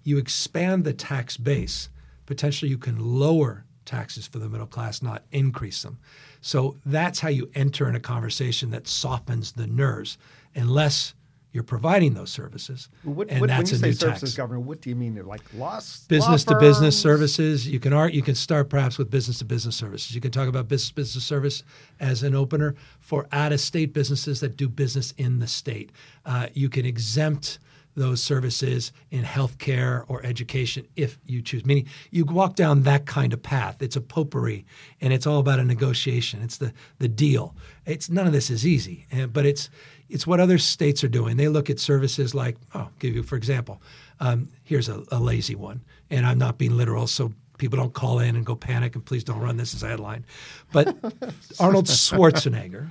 you 0.03 0.17
expand 0.17 0.83
the 0.83 0.93
tax 0.93 1.37
base, 1.37 1.89
potentially 2.25 2.69
you 2.69 2.77
can 2.77 2.99
lower 2.99 3.65
taxes 3.85 4.27
for 4.27 4.39
the 4.39 4.49
middle 4.49 4.67
class, 4.67 5.01
not 5.01 5.23
increase 5.31 5.83
them. 5.83 5.97
So 6.41 6.77
that's 6.85 7.19
how 7.19 7.29
you 7.29 7.49
enter 7.55 7.87
in 7.87 7.95
a 7.95 7.99
conversation 7.99 8.71
that 8.71 8.87
softens 8.87 9.53
the 9.53 9.67
nerves, 9.67 10.17
unless 10.55 11.13
you're 11.53 11.63
providing 11.63 12.15
those 12.15 12.31
services. 12.31 12.89
What, 13.03 13.29
and 13.29 13.39
what, 13.39 13.47
that's 13.47 13.71
when 13.71 13.71
you 13.71 13.75
a 13.75 13.79
say 13.79 13.87
new 13.87 13.93
services, 13.93 14.31
tax. 14.31 14.37
Governor, 14.37 14.59
what 14.59 14.81
do 14.81 14.89
you 14.89 14.95
mean? 14.95 15.23
Like 15.23 15.41
loss, 15.53 16.05
business 16.07 16.47
law 16.47 16.53
to 16.53 16.59
business 16.59 16.99
services. 16.99 17.67
You 17.67 17.79
can 17.79 17.93
art. 17.93 18.13
You 18.13 18.23
can 18.23 18.33
start 18.33 18.69
perhaps 18.69 18.97
with 18.97 19.11
business 19.11 19.37
to 19.37 19.45
business 19.45 19.75
services. 19.75 20.15
You 20.15 20.21
can 20.21 20.31
talk 20.31 20.47
about 20.47 20.67
business 20.67 20.91
business 20.91 21.23
service 21.23 21.63
as 21.99 22.23
an 22.23 22.33
opener 22.33 22.73
for 22.99 23.27
out 23.31 23.53
of 23.53 23.59
state 23.59 23.93
businesses 23.93 24.39
that 24.39 24.57
do 24.57 24.67
business 24.67 25.13
in 25.17 25.39
the 25.39 25.47
state. 25.47 25.91
Uh, 26.25 26.47
you 26.53 26.69
can 26.69 26.87
exempt 26.87 27.59
those 27.95 28.21
services 28.21 28.91
in 29.11 29.23
healthcare 29.23 30.03
or 30.07 30.25
education 30.25 30.87
if 30.95 31.17
you 31.25 31.41
choose. 31.41 31.65
Meaning, 31.65 31.87
you 32.11 32.25
walk 32.25 32.55
down 32.55 32.83
that 32.83 33.05
kind 33.05 33.33
of 33.33 33.41
path. 33.41 33.81
It's 33.81 33.95
a 33.95 34.01
potpourri, 34.01 34.65
and 35.01 35.13
it's 35.13 35.27
all 35.27 35.39
about 35.39 35.59
a 35.59 35.63
negotiation. 35.63 36.41
It's 36.41 36.57
the 36.57 36.73
the 36.99 37.07
deal. 37.07 37.55
It's 37.85 38.09
none 38.09 38.27
of 38.27 38.33
this 38.33 38.49
is 38.49 38.65
easy, 38.65 39.07
but 39.31 39.45
it's 39.45 39.69
it's 40.09 40.27
what 40.27 40.39
other 40.39 40.57
states 40.57 41.03
are 41.03 41.09
doing. 41.09 41.37
They 41.37 41.47
look 41.47 41.69
at 41.69 41.79
services 41.79 42.35
like, 42.35 42.57
oh, 42.73 42.79
I'll 42.79 42.91
give 42.99 43.15
you 43.15 43.23
for 43.23 43.35
example. 43.35 43.81
Um, 44.19 44.49
here's 44.63 44.89
a, 44.89 45.03
a 45.11 45.19
lazy 45.19 45.55
one, 45.55 45.81
and 46.09 46.25
I'm 46.25 46.37
not 46.37 46.57
being 46.57 46.77
literal, 46.77 47.07
so 47.07 47.33
people 47.57 47.77
don't 47.77 47.93
call 47.93 48.19
in 48.19 48.35
and 48.35 48.45
go 48.45 48.55
panic 48.55 48.95
and 48.95 49.05
please 49.05 49.23
don't 49.23 49.39
run 49.39 49.57
this 49.57 49.73
as 49.73 49.83
a 49.83 49.87
headline. 49.87 50.25
But 50.71 50.95
Arnold 51.59 51.85
Schwarzenegger 51.85 52.89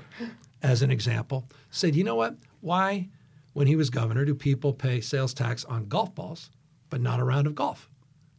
as 0.63 0.83
an 0.83 0.91
example, 0.91 1.45
said, 1.71 1.95
you 1.95 2.05
know 2.05 2.15
what? 2.15 2.37
Why, 2.61 3.09
when 3.53 3.67
he 3.67 3.77
was 3.77 3.91
governor, 3.91 4.25
do 4.25 4.35
people 4.35 4.73
pay 4.73 5.01
sales 5.01 5.35
tax 5.35 5.65
on 5.65 5.87
golf 5.87 6.15
balls, 6.15 6.51
but 6.91 7.01
not 7.01 7.21
a 7.21 7.25
round 7.25 7.47
of 7.47 7.55
golf? 7.55 7.89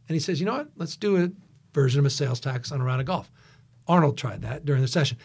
And 0.08 0.14
he 0.14 0.20
says, 0.20 0.40
you 0.40 0.46
know 0.46 0.54
what? 0.58 0.68
Let's 0.76 0.96
do 0.96 1.16
a 1.22 1.30
version 1.72 2.00
of 2.00 2.06
a 2.06 2.10
sales 2.10 2.40
tax 2.40 2.70
on 2.72 2.80
a 2.80 2.84
round 2.84 3.00
of 3.00 3.06
golf. 3.06 3.30
Arnold 3.86 4.16
tried 4.18 4.42
that 4.42 4.64
during 4.64 4.82
the 4.82 4.88
session. 4.88 5.18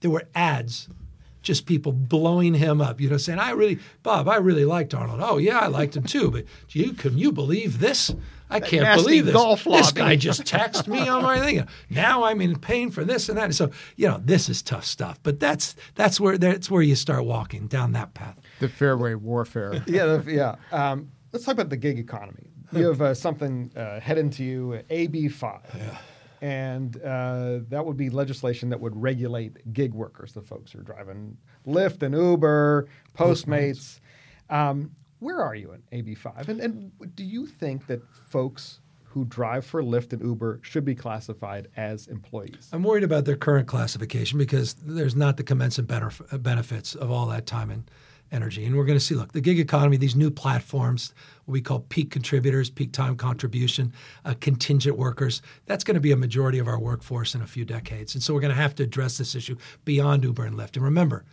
There 0.00 0.10
were 0.10 0.24
ads, 0.34 0.88
just 1.42 1.66
people 1.66 1.92
blowing 1.92 2.54
him 2.54 2.80
up, 2.80 3.00
you 3.00 3.08
know, 3.10 3.16
saying, 3.16 3.38
I 3.38 3.50
really, 3.50 3.78
Bob, 4.02 4.28
I 4.28 4.36
really 4.36 4.64
liked 4.64 4.94
Arnold. 4.94 5.20
Oh, 5.22 5.38
yeah, 5.38 5.58
I 5.58 5.66
liked 5.66 5.96
him 5.96 6.04
too. 6.04 6.30
But 6.30 6.44
you, 6.70 6.92
can 6.92 7.18
you 7.18 7.32
believe 7.32 7.78
this? 7.78 8.14
I 8.50 8.60
That 8.60 8.68
can't 8.68 9.02
believe 9.02 9.24
this. 9.26 9.32
golf 9.32 9.64
this 9.64 9.86
lobby." 9.86 10.00
guy 10.00 10.16
just 10.16 10.42
texted 10.44 10.86
me 10.88 11.08
on 11.08 11.22
my 11.22 11.40
thing. 11.40 11.66
Now 11.88 12.24
I'm 12.24 12.40
in 12.42 12.58
pain 12.58 12.90
for 12.90 13.02
this 13.02 13.28
and 13.30 13.38
that. 13.38 13.54
So, 13.54 13.70
you 13.96 14.06
know, 14.08 14.20
this 14.22 14.48
is 14.50 14.60
tough 14.62 14.84
stuff. 14.84 15.18
But 15.22 15.40
that's 15.40 15.74
that's 15.94 16.20
where 16.20 16.36
that's 16.36 16.70
where 16.70 16.82
you 16.82 16.94
start 16.94 17.24
walking 17.24 17.66
down 17.66 17.92
that 17.92 18.12
path. 18.12 18.38
The 18.62 18.68
fairway 18.68 19.14
warfare. 19.14 19.82
yeah, 19.86 20.06
the- 20.16 20.32
yeah. 20.32 20.54
Um, 20.70 21.10
let's 21.32 21.44
talk 21.44 21.54
about 21.54 21.68
the 21.68 21.76
gig 21.76 21.98
economy. 21.98 22.48
You 22.72 22.86
have 22.86 23.02
uh, 23.02 23.12
something 23.12 23.70
uh, 23.76 23.98
heading 24.00 24.30
to 24.30 24.44
you, 24.44 24.80
AB 24.88 25.28
five, 25.28 25.60
and 26.40 26.96
uh, 27.02 27.58
that 27.68 27.84
would 27.84 27.96
be 27.96 28.08
legislation 28.08 28.70
that 28.70 28.80
would 28.80 28.96
regulate 28.96 29.72
gig 29.74 29.92
workers, 29.92 30.32
the 30.32 30.40
folks 30.42 30.72
who 30.72 30.78
are 30.78 30.82
driving 30.82 31.36
Lyft 31.66 32.02
and 32.02 32.14
Uber, 32.14 32.88
Postmates. 33.14 34.00
Um, 34.48 34.92
where 35.18 35.42
are 35.42 35.54
you 35.54 35.72
in 35.72 35.82
AB 35.92 36.14
five? 36.14 36.48
And, 36.48 36.60
and 36.60 36.92
do 37.14 37.24
you 37.24 37.46
think 37.46 37.86
that 37.88 38.00
folks 38.30 38.80
who 39.04 39.24
drive 39.26 39.66
for 39.66 39.82
Lyft 39.82 40.12
and 40.14 40.22
Uber 40.22 40.60
should 40.62 40.84
be 40.86 40.94
classified 40.94 41.68
as 41.76 42.06
employees? 42.06 42.70
I'm 42.72 42.82
worried 42.84 43.04
about 43.04 43.26
their 43.26 43.36
current 43.36 43.68
classification 43.68 44.38
because 44.38 44.74
there's 44.74 45.14
not 45.14 45.36
the 45.36 45.42
commensurate 45.44 45.88
benef- 45.88 46.42
benefits 46.42 46.94
of 46.94 47.10
all 47.10 47.26
that 47.26 47.44
time 47.46 47.70
and 47.70 47.90
energy. 48.32 48.64
And 48.64 48.76
we're 48.76 48.84
going 48.84 48.98
to 48.98 49.04
see, 49.04 49.14
look, 49.14 49.32
the 49.32 49.40
gig 49.40 49.60
economy, 49.60 49.96
these 49.96 50.16
new 50.16 50.30
platforms, 50.30 51.12
what 51.44 51.52
we 51.52 51.60
call 51.60 51.80
peak 51.80 52.10
contributors, 52.10 52.70
peak 52.70 52.92
time 52.92 53.16
contribution, 53.16 53.92
uh, 54.24 54.34
contingent 54.40 54.96
workers, 54.96 55.42
that's 55.66 55.84
going 55.84 55.94
to 55.94 56.00
be 56.00 56.12
a 56.12 56.16
majority 56.16 56.58
of 56.58 56.66
our 56.66 56.78
workforce 56.78 57.34
in 57.34 57.42
a 57.42 57.46
few 57.46 57.64
decades. 57.64 58.14
And 58.14 58.22
so 58.22 58.34
we're 58.34 58.40
going 58.40 58.54
to 58.54 58.60
have 58.60 58.74
to 58.76 58.82
address 58.82 59.18
this 59.18 59.34
issue 59.34 59.56
beyond 59.84 60.24
Uber 60.24 60.44
and 60.44 60.56
Lyft. 60.56 60.76
And 60.76 60.84
remember, 60.84 61.24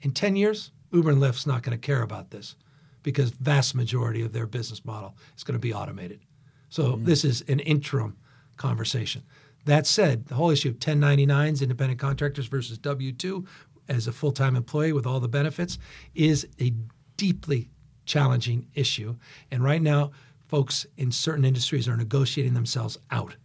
in 0.00 0.12
10 0.12 0.36
years, 0.36 0.70
Uber 0.92 1.10
and 1.10 1.20
Lyft's 1.20 1.46
not 1.46 1.62
going 1.62 1.78
to 1.78 1.86
care 1.86 2.02
about 2.02 2.30
this 2.30 2.54
because 3.02 3.30
vast 3.30 3.74
majority 3.74 4.22
of 4.22 4.32
their 4.32 4.46
business 4.46 4.84
model 4.84 5.16
is 5.36 5.44
going 5.44 5.54
to 5.54 5.60
be 5.60 5.74
automated. 5.74 6.20
So 6.68 6.96
this 6.96 7.24
is 7.24 7.42
an 7.42 7.60
interim 7.60 8.16
conversation. 8.56 9.22
That 9.66 9.86
said, 9.86 10.26
the 10.26 10.34
whole 10.34 10.50
issue 10.50 10.70
of 10.70 10.78
1099s, 10.78 11.62
independent 11.62 11.98
contractors 11.98 12.46
versus 12.46 12.78
W 12.78 13.12
2 13.12 13.46
as 13.88 14.06
a 14.06 14.12
full 14.12 14.32
time 14.32 14.56
employee 14.56 14.92
with 14.92 15.06
all 15.06 15.20
the 15.20 15.28
benefits 15.28 15.78
is 16.14 16.46
a 16.60 16.72
deeply 17.16 17.70
challenging 18.06 18.66
issue. 18.74 19.16
And 19.50 19.62
right 19.62 19.82
now, 19.82 20.12
folks 20.48 20.86
in 20.96 21.10
certain 21.10 21.44
industries 21.44 21.88
are 21.88 21.96
negotiating 21.96 22.54
themselves 22.54 22.98
out 23.10 23.36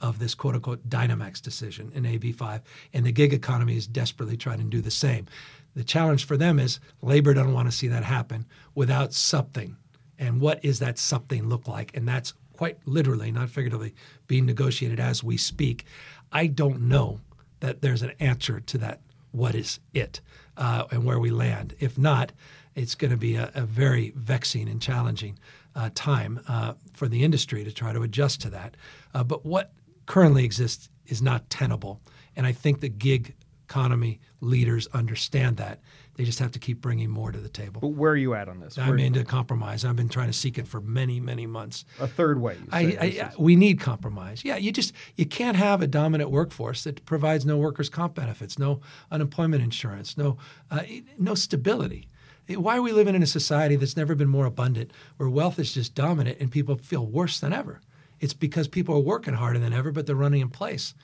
of 0.00 0.18
this 0.18 0.34
quote 0.34 0.54
unquote 0.54 0.88
Dynamex 0.88 1.40
decision 1.40 1.90
in 1.94 2.04
AB5. 2.04 2.60
And 2.92 3.06
the 3.06 3.12
gig 3.12 3.32
economy 3.32 3.76
is 3.76 3.86
desperately 3.86 4.36
trying 4.36 4.58
to 4.58 4.64
do 4.64 4.80
the 4.80 4.90
same. 4.90 5.26
The 5.74 5.84
challenge 5.84 6.26
for 6.26 6.36
them 6.36 6.58
is 6.58 6.80
labor 7.02 7.34
doesn't 7.34 7.52
want 7.52 7.70
to 7.70 7.76
see 7.76 7.88
that 7.88 8.04
happen 8.04 8.46
without 8.74 9.12
something. 9.12 9.76
And 10.18 10.40
what 10.40 10.64
is 10.64 10.78
that 10.78 10.98
something 10.98 11.48
look 11.48 11.68
like? 11.68 11.94
And 11.94 12.08
that's 12.08 12.32
quite 12.54 12.78
literally, 12.86 13.30
not 13.30 13.50
figuratively, 13.50 13.94
being 14.26 14.46
negotiated 14.46 14.98
as 14.98 15.22
we 15.22 15.36
speak. 15.36 15.84
I 16.32 16.46
don't 16.46 16.82
know 16.82 17.20
that 17.60 17.82
there's 17.82 18.02
an 18.02 18.12
answer 18.18 18.60
to 18.60 18.78
that. 18.78 19.00
What 19.36 19.54
is 19.54 19.80
it 19.92 20.22
uh, 20.56 20.84
and 20.90 21.04
where 21.04 21.18
we 21.18 21.30
land? 21.30 21.74
If 21.78 21.98
not, 21.98 22.32
it's 22.74 22.94
going 22.94 23.10
to 23.10 23.18
be 23.18 23.36
a, 23.36 23.50
a 23.54 23.62
very 23.62 24.14
vexing 24.16 24.66
and 24.66 24.80
challenging 24.80 25.38
uh, 25.74 25.90
time 25.94 26.40
uh, 26.48 26.72
for 26.94 27.06
the 27.06 27.22
industry 27.22 27.62
to 27.62 27.70
try 27.70 27.92
to 27.92 28.02
adjust 28.02 28.40
to 28.42 28.50
that. 28.50 28.78
Uh, 29.12 29.22
but 29.24 29.44
what 29.44 29.72
currently 30.06 30.44
exists 30.44 30.88
is 31.06 31.20
not 31.20 31.50
tenable. 31.50 32.00
And 32.34 32.46
I 32.46 32.52
think 32.52 32.80
the 32.80 32.88
gig 32.88 33.34
economy 33.68 34.20
leaders 34.40 34.88
understand 34.94 35.58
that. 35.58 35.80
They 36.16 36.24
just 36.24 36.38
have 36.38 36.50
to 36.52 36.58
keep 36.58 36.80
bringing 36.80 37.10
more 37.10 37.30
to 37.30 37.38
the 37.38 37.48
table. 37.48 37.80
But 37.80 37.88
where 37.88 38.12
are 38.12 38.16
you 38.16 38.32
at 38.34 38.48
on 38.48 38.58
this? 38.58 38.78
I'm 38.78 38.98
into 38.98 39.22
compromise. 39.22 39.84
I've 39.84 39.96
been 39.96 40.08
trying 40.08 40.28
to 40.28 40.32
seek 40.32 40.56
it 40.56 40.66
for 40.66 40.80
many, 40.80 41.20
many 41.20 41.46
months. 41.46 41.84
a 42.00 42.06
third 42.06 42.40
way. 42.40 42.54
You 42.54 42.68
I, 42.72 42.84
say. 42.90 42.96
I, 42.98 43.10
This 43.10 43.20
I- 43.22 43.32
we 43.38 43.54
need 43.54 43.80
compromise. 43.80 44.42
Yeah, 44.42 44.56
you 44.56 44.72
just 44.72 44.94
you 45.16 45.26
can't 45.26 45.56
have 45.58 45.82
a 45.82 45.86
dominant 45.86 46.30
workforce 46.30 46.84
that 46.84 47.04
provides 47.04 47.44
no 47.44 47.58
workers' 47.58 47.90
comp 47.90 48.14
benefits, 48.14 48.58
no 48.58 48.80
unemployment 49.10 49.62
insurance, 49.62 50.16
no 50.16 50.38
uh, 50.70 50.82
no 51.18 51.34
stability. 51.34 52.08
Why 52.48 52.78
are 52.78 52.82
we 52.82 52.92
living 52.92 53.14
in 53.16 53.22
a 53.22 53.26
society 53.26 53.76
that's 53.76 53.96
never 53.96 54.14
been 54.14 54.28
more 54.28 54.46
abundant, 54.46 54.92
where 55.18 55.28
wealth 55.28 55.58
is 55.58 55.74
just 55.74 55.94
dominant 55.94 56.38
and 56.40 56.50
people 56.50 56.76
feel 56.76 57.04
worse 57.04 57.40
than 57.40 57.52
ever? 57.52 57.80
It's 58.20 58.32
because 58.34 58.68
people 58.68 58.94
are 58.94 59.00
working 59.00 59.34
harder 59.34 59.58
than 59.58 59.74
ever, 59.74 59.92
but 59.92 60.06
they're 60.06 60.14
running 60.16 60.40
in 60.40 60.48
place. 60.48 60.94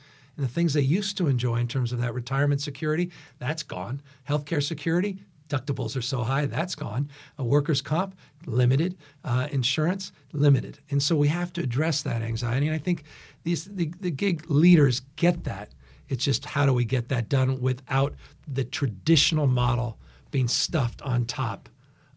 And 0.43 0.51
the 0.51 0.55
things 0.55 0.75
they 0.75 0.81
used 0.81 1.17
to 1.19 1.29
enjoy 1.29 1.59
in 1.59 1.69
terms 1.69 1.93
of 1.93 2.01
that 2.01 2.15
retirement 2.15 2.61
security, 2.61 3.13
that's 3.39 3.63
gone. 3.63 4.03
Healthcare 4.29 4.61
security, 4.61 5.23
deductibles 5.49 5.97
are 5.97 6.03
so 6.03 6.25
high, 6.25 6.47
that's 6.47 6.75
gone. 6.75 7.09
A 7.39 7.45
workers' 7.45 7.81
comp, 7.81 8.17
limited. 8.45 8.99
Uh, 9.25 9.47
insurance, 9.53 10.11
limited. 10.33 10.81
And 10.91 11.01
so 11.01 11.15
we 11.15 11.29
have 11.29 11.53
to 11.53 11.63
address 11.63 12.03
that 12.03 12.23
anxiety. 12.23 12.67
And 12.67 12.75
I 12.75 12.81
think 12.81 13.05
these 13.45 13.67
the, 13.67 13.93
the 14.01 14.11
gig 14.11 14.51
leaders 14.51 15.03
get 15.15 15.45
that. 15.45 15.69
It's 16.09 16.25
just 16.25 16.45
how 16.45 16.67
do 16.67 16.73
we 16.73 16.85
get 16.85 17.09
that 17.11 17.29
done 17.29 17.61
without 17.61 18.13
the 18.49 18.65
traditional 18.65 19.47
model 19.47 19.97
being 20.33 20.49
stuffed 20.49 21.03
on 21.03 21.25
top 21.25 21.69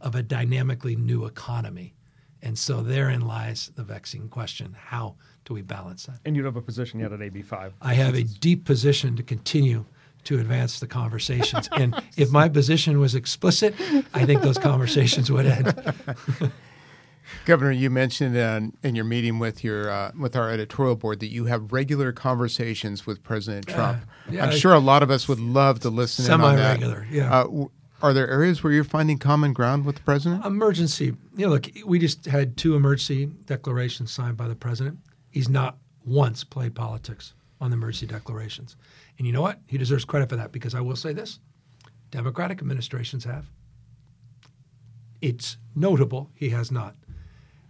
of 0.01 0.15
a 0.15 0.23
dynamically 0.23 0.95
new 0.95 1.25
economy. 1.25 1.93
And 2.41 2.57
so 2.57 2.81
therein 2.81 3.21
lies 3.21 3.71
the 3.75 3.83
vexing 3.83 4.29
question. 4.29 4.75
How 4.79 5.13
do 5.45 5.53
we 5.53 5.61
balance 5.61 6.05
that? 6.07 6.19
and 6.25 6.35
you 6.35 6.41
don't 6.41 6.53
have 6.53 6.61
a 6.61 6.65
position 6.65 6.99
yet 6.99 7.13
at 7.13 7.19
AB5. 7.19 7.73
I 7.81 7.93
have 7.93 8.15
a 8.15 8.23
deep 8.23 8.65
position 8.65 9.15
to 9.15 9.23
continue 9.23 9.85
to 10.25 10.39
advance 10.39 10.79
the 10.79 10.87
conversations. 10.87 11.69
And 11.77 11.95
if 12.17 12.31
my 12.31 12.49
position 12.49 12.99
was 12.99 13.13
explicit, 13.15 13.75
I 14.13 14.25
think 14.25 14.41
those 14.41 14.57
conversations 14.57 15.31
would 15.31 15.45
end. 15.45 15.93
Governor, 17.45 17.71
you 17.71 17.89
mentioned 17.89 18.37
uh, 18.37 18.61
in 18.83 18.95
your 18.95 19.05
meeting 19.05 19.39
with 19.39 19.63
your 19.63 19.89
uh, 19.89 20.11
with 20.19 20.35
our 20.35 20.49
editorial 20.49 20.95
board 20.95 21.19
that 21.21 21.31
you 21.31 21.45
have 21.45 21.71
regular 21.71 22.11
conversations 22.11 23.05
with 23.05 23.23
President 23.23 23.67
Trump. 23.67 23.99
yeah, 24.29 24.45
I'm 24.45 24.51
sure 24.57 24.73
a 24.73 24.79
lot 24.79 25.01
of 25.03 25.09
us 25.11 25.27
would 25.27 25.39
love 25.39 25.79
to 25.81 25.89
listen 25.89 26.25
in 26.25 26.31
on 26.41 26.55
that. 26.55 26.79
Semi-regular, 26.79 27.07
yeah. 27.11 27.33
Uh, 27.33 27.43
w- 27.43 27.69
are 28.01 28.13
there 28.13 28.27
areas 28.29 28.63
where 28.63 28.73
you're 28.73 28.83
finding 28.83 29.17
common 29.17 29.53
ground 29.53 29.85
with 29.85 29.95
the 29.95 30.01
president? 30.03 30.45
Emergency, 30.45 31.15
you 31.35 31.45
know, 31.45 31.49
look, 31.49 31.67
we 31.85 31.97
just 31.97 32.25
had 32.25 32.57
two 32.57 32.75
emergency 32.75 33.25
declarations 33.45 34.11
signed 34.11 34.37
by 34.37 34.47
the 34.47 34.55
president. 34.55 34.99
He's 35.35 35.49
not 35.49 35.79
once 36.05 36.45
played 36.45 36.75
politics 36.75 37.33
on 37.59 37.69
the 37.69 37.75
emergency 37.75 38.05
declarations. 38.05 38.77
And 39.17 39.27
you 39.27 39.33
know 39.33 39.41
what? 39.41 39.59
He 39.67 39.77
deserves 39.77 40.05
credit 40.05 40.29
for 40.29 40.37
that 40.37 40.53
because 40.53 40.73
I 40.73 40.79
will 40.79 40.95
say 40.95 41.11
this 41.11 41.39
Democratic 42.09 42.61
administrations 42.61 43.25
have. 43.25 43.51
It's 45.21 45.57
notable 45.75 46.31
he 46.35 46.51
has 46.51 46.71
not. 46.71 46.95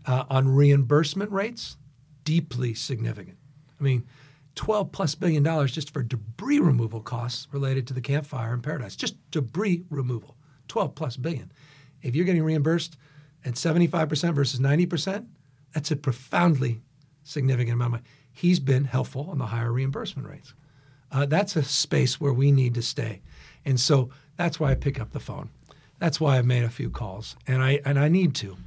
Uh, 0.06 0.26
on 0.30 0.48
reimbursement 0.48 1.32
rates, 1.32 1.78
deeply 2.24 2.76
significant. 2.76 3.40
I 3.80 3.84
mean, 3.84 4.06
12 4.54 4.92
plus 4.92 5.16
billion 5.16 5.42
dollars 5.42 5.72
just 5.72 5.92
for 5.92 6.04
debris 6.04 6.60
removal 6.60 7.02
costs 7.02 7.48
related 7.52 7.88
to 7.88 7.96
the 7.96 8.02
Camp 8.02 8.28
Fire 8.28 8.54
in 8.54 8.62
Paradise. 8.62 8.96
Just 8.96 9.16
debris 9.32 9.86
removal, 9.90 10.38
12 10.68 10.94
plus 10.94 11.18
billion. 11.18 11.52
If 12.04 12.16
you're 12.16 12.26
getting 12.26 12.44
reimbursed 12.44 12.96
at 13.44 13.56
75% 13.56 14.36
versus 14.36 14.60
90%, 14.60 15.26
that's 15.74 15.90
a 15.90 15.96
profoundly 15.96 16.82
significant 17.26 17.74
amount 17.74 17.88
of 17.88 17.92
money. 17.92 18.04
He's 18.32 18.60
been 18.60 18.86
helpful 18.86 19.28
on 19.30 19.38
the 19.38 19.48
higher 19.48 19.72
reimbursement 19.72 20.30
rates. 20.30 20.54
Uh, 21.12 21.26
that's 21.26 21.56
a 21.56 21.64
space 21.64 22.20
where 22.20 22.34
we 22.34 22.52
need 22.52 22.74
to 22.76 22.82
stay. 22.82 23.22
And 23.66 23.80
so 23.80 24.10
that's 24.38 24.60
why 24.60 24.72
I 24.72 24.76
pick 24.76 25.00
up 25.00 25.12
the 25.12 25.20
phone. 25.20 25.50
That's 26.00 26.20
why 26.20 26.38
I've 26.38 26.46
made 26.46 26.64
a 26.64 26.70
few 26.70 26.90
calls, 26.90 27.36
and 27.48 27.64
I 27.64 27.80
and 27.86 27.98
I 27.98 28.10
need 28.10 28.36
to. 28.36 28.58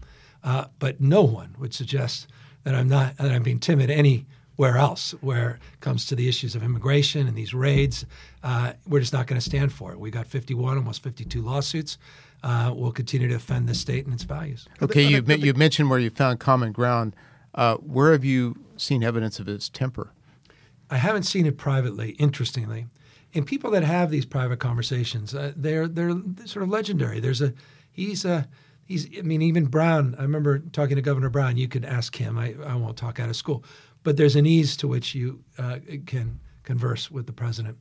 Uh, 0.42 0.66
but 0.78 1.00
no 1.00 1.22
one 1.22 1.54
would 1.58 1.74
suggest 1.74 2.26
that 2.64 2.74
I'm 2.74 2.88
not 2.88 3.16
that 3.18 3.30
I'm 3.30 3.42
being 3.42 3.58
timid 3.58 3.90
anywhere 3.90 4.78
else 4.78 5.12
where 5.20 5.58
it 5.74 5.80
comes 5.80 6.06
to 6.06 6.14
the 6.14 6.28
issues 6.28 6.54
of 6.54 6.62
immigration 6.62 7.26
and 7.26 7.36
these 7.36 7.52
raids. 7.52 8.06
Uh, 8.42 8.72
we're 8.86 9.00
just 9.00 9.12
not 9.12 9.26
going 9.26 9.38
to 9.38 9.44
stand 9.44 9.72
for 9.72 9.92
it. 9.92 10.00
We 10.00 10.10
got 10.10 10.26
51, 10.26 10.78
almost 10.78 11.02
52 11.02 11.42
lawsuits. 11.42 11.98
Uh, 12.42 12.72
we'll 12.74 12.92
continue 12.92 13.28
to 13.28 13.34
defend 13.34 13.68
the 13.68 13.74
state 13.74 14.06
and 14.06 14.14
its 14.14 14.22
values. 14.22 14.66
Okay, 14.80 15.02
you 15.02 15.22
you 15.22 15.52
mentioned 15.52 15.90
where 15.90 15.98
you 15.98 16.08
found 16.08 16.40
common 16.40 16.72
ground. 16.72 17.14
Uh, 17.58 17.76
where 17.78 18.12
have 18.12 18.24
you 18.24 18.54
seen 18.78 19.02
evidence 19.04 19.40
of 19.40 19.46
his 19.48 19.68
temper? 19.68 20.12
I 20.90 20.98
haven't 20.98 21.24
seen 21.24 21.46
it 21.46 21.58
privately, 21.58 22.10
interestingly. 22.12 22.86
And 23.34 23.46
people 23.46 23.70
that 23.72 23.84
have 23.84 24.10
these 24.10 24.26
private 24.26 24.60
conversations, 24.60 25.34
uh, 25.34 25.52
they're 25.56 25.88
they're 25.88 26.14
sort 26.46 26.62
of 26.62 26.70
legendary. 26.70 27.20
There's 27.20 27.42
a 27.42 27.52
he's 27.92 28.24
a 28.24 28.48
he's 28.86 29.08
I 29.18 29.22
mean 29.22 29.42
even 29.42 29.66
Brown. 29.66 30.14
I 30.18 30.22
remember 30.22 30.60
talking 30.60 30.96
to 30.96 31.02
Governor 31.02 31.30
Brown. 31.30 31.56
You 31.58 31.68
could 31.68 31.84
ask 31.84 32.16
him. 32.16 32.38
I, 32.38 32.54
I 32.66 32.76
won't 32.76 32.96
talk 32.96 33.20
out 33.20 33.28
of 33.28 33.36
school, 33.36 33.64
but 34.04 34.16
there's 34.16 34.36
an 34.36 34.46
ease 34.46 34.76
to 34.78 34.88
which 34.88 35.14
you 35.14 35.44
uh, 35.58 35.78
can 36.06 36.40
converse 36.64 37.10
with 37.10 37.26
the 37.26 37.32
president. 37.34 37.78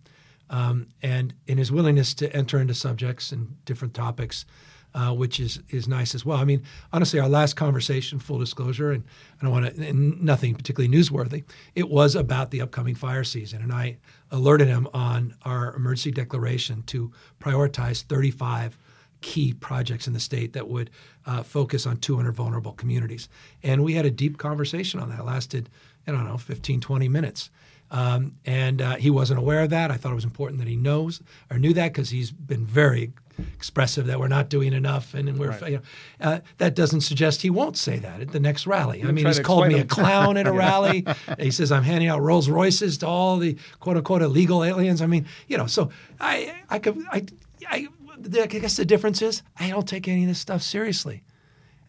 um, 0.50 0.88
and 1.02 1.34
in 1.48 1.58
his 1.58 1.72
willingness 1.72 2.14
to 2.16 2.34
enter 2.36 2.60
into 2.60 2.74
subjects 2.74 3.32
and 3.32 3.64
different 3.66 3.94
topics 3.94 4.46
uh, 4.94 5.14
which 5.14 5.40
is 5.40 5.60
is 5.70 5.88
nice 5.88 6.16
as 6.16 6.26
well. 6.26 6.38
I 6.38 6.46
mean, 6.46 6.64
honestly, 6.92 7.20
our 7.20 7.30
last 7.30 7.56
conversation, 7.56 8.20
full 8.20 8.40
disclosure, 8.40 8.92
and 8.92 9.04
I 9.40 9.44
don't 9.44 9.52
want 9.52 9.76
to, 9.76 9.94
nothing 9.94 10.56
particularly 10.56 10.96
newsworthy. 10.96 11.44
It 11.76 11.90
was 11.90 12.16
about 12.16 12.52
the 12.52 12.62
upcoming 12.62 12.96
fire 12.96 13.24
season, 13.24 13.62
and 13.62 13.72
I 13.72 13.98
alerted 14.32 14.68
him 14.68 14.88
on 14.94 15.36
our 15.44 15.76
emergency 15.76 16.12
declaration 16.12 16.84
to 16.84 17.12
prioritize 17.40 18.04
35 18.04 18.78
key 19.22 19.54
projects 19.54 20.08
in 20.08 20.14
the 20.14 20.20
state 20.20 20.54
that 20.54 20.68
would 20.68 20.90
uh, 21.26 21.44
focus 21.44 21.86
on 21.86 21.98
200 21.98 22.32
vulnerable 22.34 22.74
communities. 22.74 23.30
And 23.64 23.84
we 23.84 23.94
had 23.94 24.06
a 24.06 24.12
deep 24.12 24.38
conversation 24.38 25.00
on 25.00 25.10
that. 25.10 25.20
It 25.20 25.26
lasted, 25.26 25.70
I 26.06 26.12
don't 26.12 26.26
know, 26.26 26.38
15, 26.38 26.82
20 26.82 27.08
minutes. 27.08 27.50
Um, 27.90 28.36
and 28.46 28.82
uh, 28.82 28.96
he 28.98 29.10
wasn't 29.10 29.40
aware 29.40 29.64
of 29.64 29.70
that. 29.70 29.92
I 29.92 29.96
thought 29.96 30.12
it 30.12 30.16
was 30.16 30.24
important 30.24 30.60
that 30.60 30.68
he 30.68 30.76
knows 30.76 31.22
or 31.50 31.58
knew 31.58 31.74
that 31.74 31.94
because 31.94 32.10
he's 32.10 32.32
been 32.32 32.66
very 32.66 33.14
expressive 33.56 34.08
that 34.08 34.20
we're 34.20 34.28
not 34.28 34.50
doing 34.50 34.74
enough, 34.74 35.14
and 35.14 35.38
we're 35.38 35.50
right. 35.50 35.72
you 35.72 35.78
know, 35.78 36.30
uh, 36.30 36.40
that 36.58 36.76
doesn't 36.76 37.02
suggest 37.02 37.42
he 37.42 37.50
won't 37.50 37.78
say 37.78 37.98
that 38.00 38.22
at 38.22 38.32
the 38.32 38.40
next 38.40 38.68
rally. 38.68 39.04
I 39.04 39.12
mean, 39.12 39.26
he's 39.26 39.40
called 39.40 39.68
me 39.68 39.80
a 39.80 39.86
clown 39.86 40.38
at 40.38 40.48
a 40.48 40.52
rally. 40.54 41.06
he 41.40 41.52
says 41.52 41.72
I'm 41.72 41.84
handing 41.84 42.10
out 42.10 42.22
Rolls 42.22 42.50
Royces 42.50 42.98
to 43.00 43.08
all 43.08 43.38
the 43.38 43.58
quote 43.80 43.98
unquote 43.98 44.22
illegal 44.22 44.64
aliens. 44.64 45.02
I 45.02 45.08
mean, 45.08 45.26
you 45.48 45.58
know, 45.58 45.68
so 45.68 45.90
I 46.20 46.56
I 46.70 46.80
could 46.80 46.98
I 47.12 47.26
I, 47.68 47.88
I 48.36 48.46
guess 48.48 48.78
the 48.78 48.86
difference 48.86 49.22
is 49.22 49.44
I 49.58 49.70
don't 49.70 49.88
take 49.88 50.08
any 50.08 50.24
of 50.24 50.30
this 50.30 50.40
stuff 50.40 50.62
seriously, 50.62 51.24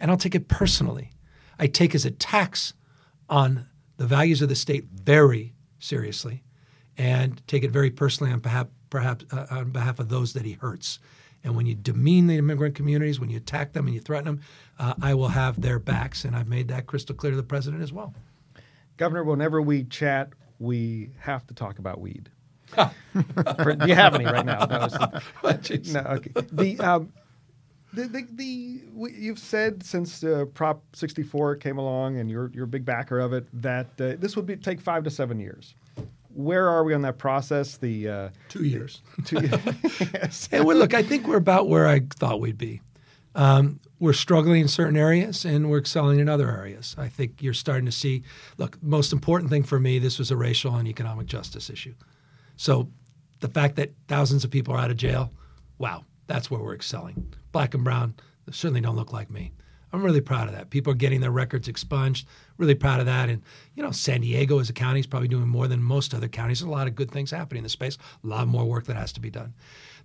and 0.01 0.11
I 0.11 0.13
don't 0.13 0.21
take 0.21 0.35
it 0.35 0.49
personally. 0.49 1.13
I 1.59 1.67
take 1.67 1.93
his 1.93 2.05
attacks 2.05 2.75
on 3.29 3.67
the 3.97 4.07
values 4.07 4.43
of 4.43 4.49
the 4.49 4.55
state 4.55 4.85
very 4.93 5.55
seriously, 5.79 6.43
and 6.97 7.41
take 7.47 7.65
it 7.65 7.71
very 7.71 7.91
personally 7.91 8.33
on 8.33 8.41
behalf 8.41 8.69
perhaps 8.91 9.25
uh, 9.33 9.47
on 9.51 9.71
behalf 9.71 9.99
of 9.99 10.09
those 10.09 10.33
that 10.33 10.45
he 10.45 10.53
hurts. 10.53 10.99
And 11.45 11.55
when 11.57 11.67
you 11.67 11.75
demean 11.75 12.27
the 12.27 12.37
immigrant 12.37 12.75
communities, 12.75 13.21
when 13.21 13.31
you 13.31 13.37
attack 13.37 13.73
them 13.73 13.87
and 13.87 13.95
you 13.95 14.01
threaten 14.01 14.25
them, 14.25 14.41
uh, 14.79 14.95
I 15.01 15.15
will 15.15 15.29
have 15.29 15.61
their 15.61 15.79
backs. 15.79 16.25
And 16.25 16.35
I've 16.35 16.49
made 16.49 16.69
that 16.69 16.87
crystal 16.87 17.15
clear 17.15 17.31
to 17.31 17.37
the 17.37 17.43
president 17.43 17.83
as 17.83 17.93
well. 17.93 18.15
Governor, 18.97 19.25
whenever 19.25 19.63
we 19.63 19.85
chat, 19.85 20.31
we 20.59 21.11
have 21.21 21.47
to 21.47 21.55
talk 21.55 21.79
about 21.79 22.01
weed. 22.01 22.29
do 22.77 23.87
you 23.87 23.95
have 23.95 24.15
any 24.15 24.25
right 24.25 24.45
now? 24.45 24.67
No, 24.67 24.89
no 25.43 26.01
okay. 26.01 26.31
The, 26.53 26.79
um, 26.81 27.13
the, 27.95 28.09
the, 28.09 28.27
the, 28.35 28.81
you've 29.13 29.39
said 29.39 29.83
since 29.83 30.23
uh, 30.23 30.45
Prop 30.53 30.83
64 30.95 31.57
came 31.57 31.79
along, 31.79 32.19
and 32.19 32.31
you're 32.31 32.51
you're 32.53 32.65
a 32.65 32.69
big 32.69 32.85
backer 32.85 33.19
of 33.21 33.33
it, 33.33 33.47
that 33.63 33.87
uh, 33.99 34.17
this 34.19 34.37
would 34.37 34.45
be, 34.45 34.57
take 34.57 34.81
five 34.81 35.05
to 35.05 35.11
seven 35.11 35.41
years 35.41 35.75
where 36.39 36.69
are 36.69 36.85
we 36.85 36.95
on 36.95 37.03
that 37.03 37.19
process? 37.19 37.79
The 37.79 38.09
uh, 38.09 38.29
two 38.49 38.65
years. 38.65 39.03
Two 39.25 39.41
years. 39.41 39.61
yes. 40.15 40.49
And 40.53 40.65
well, 40.65 40.77
look, 40.77 40.95
I 40.95 41.03
think 41.03 41.27
we're 41.27 41.37
about 41.37 41.69
where 41.69 41.89
I 41.89 42.01
thought 42.17 42.39
we'd 42.41 42.57
be. 42.57 42.81
Um, 43.35 43.81
we're 43.99 44.13
struggling 44.13 44.61
in 44.61 44.69
certain 44.69 44.97
areas 44.97 45.45
and 45.45 45.69
we're 45.69 45.79
excelling 45.79 46.21
in 46.21 46.29
other 46.29 46.49
areas. 46.49 46.95
I 46.97 47.09
think 47.09 47.43
you're 47.43 47.55
starting 47.55 47.87
to 47.87 47.93
see. 47.93 48.23
Look, 48.57 48.81
most 48.81 49.13
important 49.13 49.51
thing 49.51 49.65
for 49.65 49.81
me, 49.81 49.99
this 49.99 50.17
was 50.17 50.31
a 50.31 50.37
racial 50.37 50.77
and 50.77 50.87
economic 50.87 51.27
justice 51.27 51.69
issue. 51.69 51.95
So, 52.57 52.89
the 53.41 53.49
fact 53.49 53.77
that 53.77 53.91
thousands 54.07 54.45
of 54.45 54.51
people 54.51 54.75
are 54.75 54.79
out 54.79 54.91
of 54.91 54.97
jail, 54.97 55.33
wow, 55.79 56.05
that's 56.29 56.51
where 56.51 56.61
we're 56.61 56.75
excelling. 56.75 57.35
Black 57.51 57.75
and 57.75 57.83
brown 57.83 58.15
certainly 58.51 58.81
don't 58.81 58.97
look 58.97 59.13
like 59.13 59.31
me. 59.31 59.53
I'm 59.93 60.03
really 60.03 60.21
proud 60.21 60.49
of 60.49 60.55
that. 60.55 60.71
People 60.71 60.93
are 60.93 60.97
getting 60.97 61.21
their 61.21 61.31
records 61.31 61.69
expunged. 61.69 62.27
Really 62.59 62.75
proud 62.75 63.01
of 63.01 63.07
that. 63.07 63.29
And, 63.29 63.43
you 63.75 63.83
know, 63.83 63.91
San 63.91 64.21
Diego 64.21 64.59
as 64.59 64.69
a 64.69 64.73
county 64.73 65.01
is 65.01 65.07
probably 65.07 65.29
doing 65.29 65.49
more 65.49 65.69
than 65.69 65.83
most 65.83 66.13
other 66.13 66.29
counties. 66.29 66.61
There's 66.61 66.69
a 66.69 66.73
lot 66.73 66.87
of 66.87 66.95
good 66.95 67.11
things 67.11 67.31
happening 67.31 67.59
in 67.59 67.65
the 67.65 67.71
space, 67.71 67.97
a 68.23 68.27
lot 68.27 68.49
more 68.49 68.65
work 68.65 68.85
that 68.87 68.97
has 68.97 69.13
to 69.13 69.21
be 69.21 69.31
done. 69.31 69.55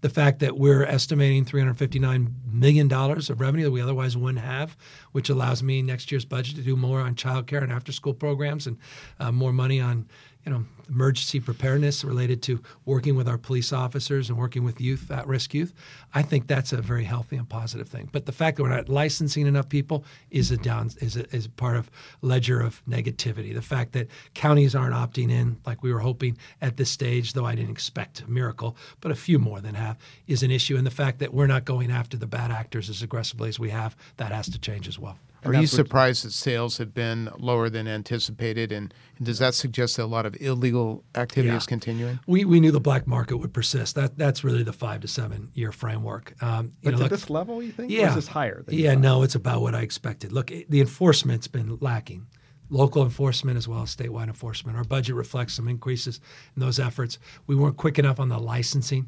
The 0.02 0.10
fact 0.10 0.40
that 0.40 0.58
we're 0.58 0.84
estimating 0.84 1.46
$359 1.46 2.32
million 2.52 2.92
of 2.92 3.40
revenue 3.40 3.64
that 3.64 3.72
we 3.72 3.82
otherwise 3.82 4.18
wouldn't 4.18 4.44
have, 4.44 4.76
which 5.14 5.30
allows 5.30 5.64
me 5.64 5.82
next 5.82 6.12
year's 6.12 6.26
budget 6.26 6.58
to 6.58 6.62
do 6.62 6.76
more 6.76 7.00
on 7.00 7.16
child 7.16 7.48
care 7.48 7.64
and 7.64 7.72
after 7.72 7.94
school 7.94 8.14
programs 8.14 8.68
and 8.68 8.78
uh, 9.20 9.32
more 9.32 9.54
money 9.54 9.80
on 9.80 10.08
you 10.46 10.52
know, 10.52 10.66
emergency 10.90 11.40
preparedness 11.40 12.04
related 12.04 12.42
to 12.44 12.62
working 12.86 13.16
with 13.16 13.28
our 13.28 13.38
police 13.38 13.72
officers 13.72 14.30
and 14.30 14.38
working 14.38 14.64
with 14.64 14.82
youth, 14.82 15.10
at 15.10 15.26
risk 15.26 15.54
youth, 15.54 15.74
I 16.14 16.22
think 16.22 16.48
that's 16.48 16.74
a 16.74 16.82
very 16.82 17.06
healthy 17.06 17.38
and 17.38 17.48
positive 17.48 17.88
thing. 17.88 18.10
But 18.12 18.26
the 18.26 18.32
fact 18.32 18.58
that 18.58 18.64
we're 18.64 18.70
not 18.70 18.90
licensing 18.90 19.48
enough 19.48 19.70
people 19.70 20.04
is 20.32 20.52
a 20.52 20.58
down 20.58 20.92
is 21.00 21.16
a, 21.16 21.34
is 21.36 21.48
part 21.48 21.78
of 21.78 21.90
ledger 22.22 22.62
of 22.62 22.84
negativity. 22.86 23.54
The 23.54 23.62
fact 23.62 23.94
that 23.94 24.08
counties 24.34 24.76
aren't 24.76 24.96
opting 24.96 25.32
in 25.32 25.58
like 25.66 25.82
we 25.82 25.94
were 25.94 26.00
hoping 26.00 26.38
at 26.62 26.78
this 26.78 26.90
stage, 26.90 27.34
though 27.34 27.46
I 27.46 27.56
didn't 27.56 27.72
expect 27.72 28.22
a 28.22 28.30
miracle, 28.30 28.76
but 29.00 29.12
a 29.12 29.16
few 29.16 29.40
more 29.40 29.62
than 29.62 29.76
half 29.76 29.98
is 30.28 30.44
an 30.44 30.52
issue. 30.52 30.76
And 30.76 30.86
the 30.86 30.92
fact 30.92 31.20
that 31.20 31.34
we're 31.34 31.48
not 31.48 31.66
going 31.66 31.92
after 31.92 32.18
the 32.18 32.28
bad 32.28 32.52
actors 32.52 32.90
as 32.90 33.02
aggressively 33.02 33.50
as 33.50 33.60
we 33.60 33.70
have, 33.70 33.96
that 34.18 34.32
has 34.32 34.50
to 34.50 34.60
change 34.60 34.88
as 34.88 35.00
well. 35.00 35.18
Are 35.46 35.54
you 35.54 35.68
surprised 35.68 36.26
that 36.26 36.32
sales 36.32 36.78
have 36.78 36.94
been 36.94 37.30
lower 37.38 37.70
than 37.70 37.88
anticipated? 37.88 38.72
And, 38.72 38.94
and, 39.18 39.26
does 39.26 39.40
that 39.40 39.54
suggest 39.54 39.98
that 39.98 40.04
a 40.04 40.06
lot 40.06 40.26
of 40.26 40.36
illegal 40.40 41.04
activity 41.16 41.50
yeah. 41.50 41.58
is 41.58 41.66
continuing? 41.66 42.20
We, 42.28 42.46
we 42.46 42.60
knew 42.60 42.72
the 42.72 42.80
black 42.80 43.08
market 43.08 43.38
would 43.38 43.54
persist. 43.54 43.96
That 43.96 44.18
That's 44.18 44.44
really 44.44 44.64
the 44.64 44.74
five 44.74 45.02
to 45.02 45.08
seven 45.08 45.50
year 45.54 45.72
framework. 45.72 46.34
Um, 46.42 46.66
you 46.66 46.72
but 46.84 46.92
know, 46.92 46.96
at 46.96 47.02
look, 47.02 47.10
this 47.12 47.30
level, 47.30 47.62
you 47.62 47.72
think? 47.72 47.92
Yeah. 47.92 48.06
Or 48.06 48.10
is 48.10 48.16
this 48.16 48.28
higher? 48.28 48.64
yeah, 48.70 48.96
no, 48.96 49.24
it's 49.24 49.36
about 49.36 49.62
what 49.62 49.76
I 49.76 49.82
expected. 49.82 50.32
Look, 50.32 50.48
the 50.48 50.82
enforcement's 50.82 51.48
been 51.48 51.78
lacking 51.80 52.28
local 52.70 53.04
enforcement 53.04 53.58
as 53.58 53.68
well 53.68 53.84
as 53.84 53.96
statewide 53.96 54.28
enforcement. 54.28 54.78
Our 54.78 54.84
budget 54.84 55.16
reflects 55.16 55.54
some 55.54 55.68
increases 55.68 56.20
in 56.56 56.60
those 56.62 56.80
efforts. 56.80 57.20
We 57.46 57.56
weren't 57.56 57.78
quick 57.78 58.00
enough 58.00 58.20
on 58.20 58.30
the 58.30 58.40
licensing. 58.40 59.08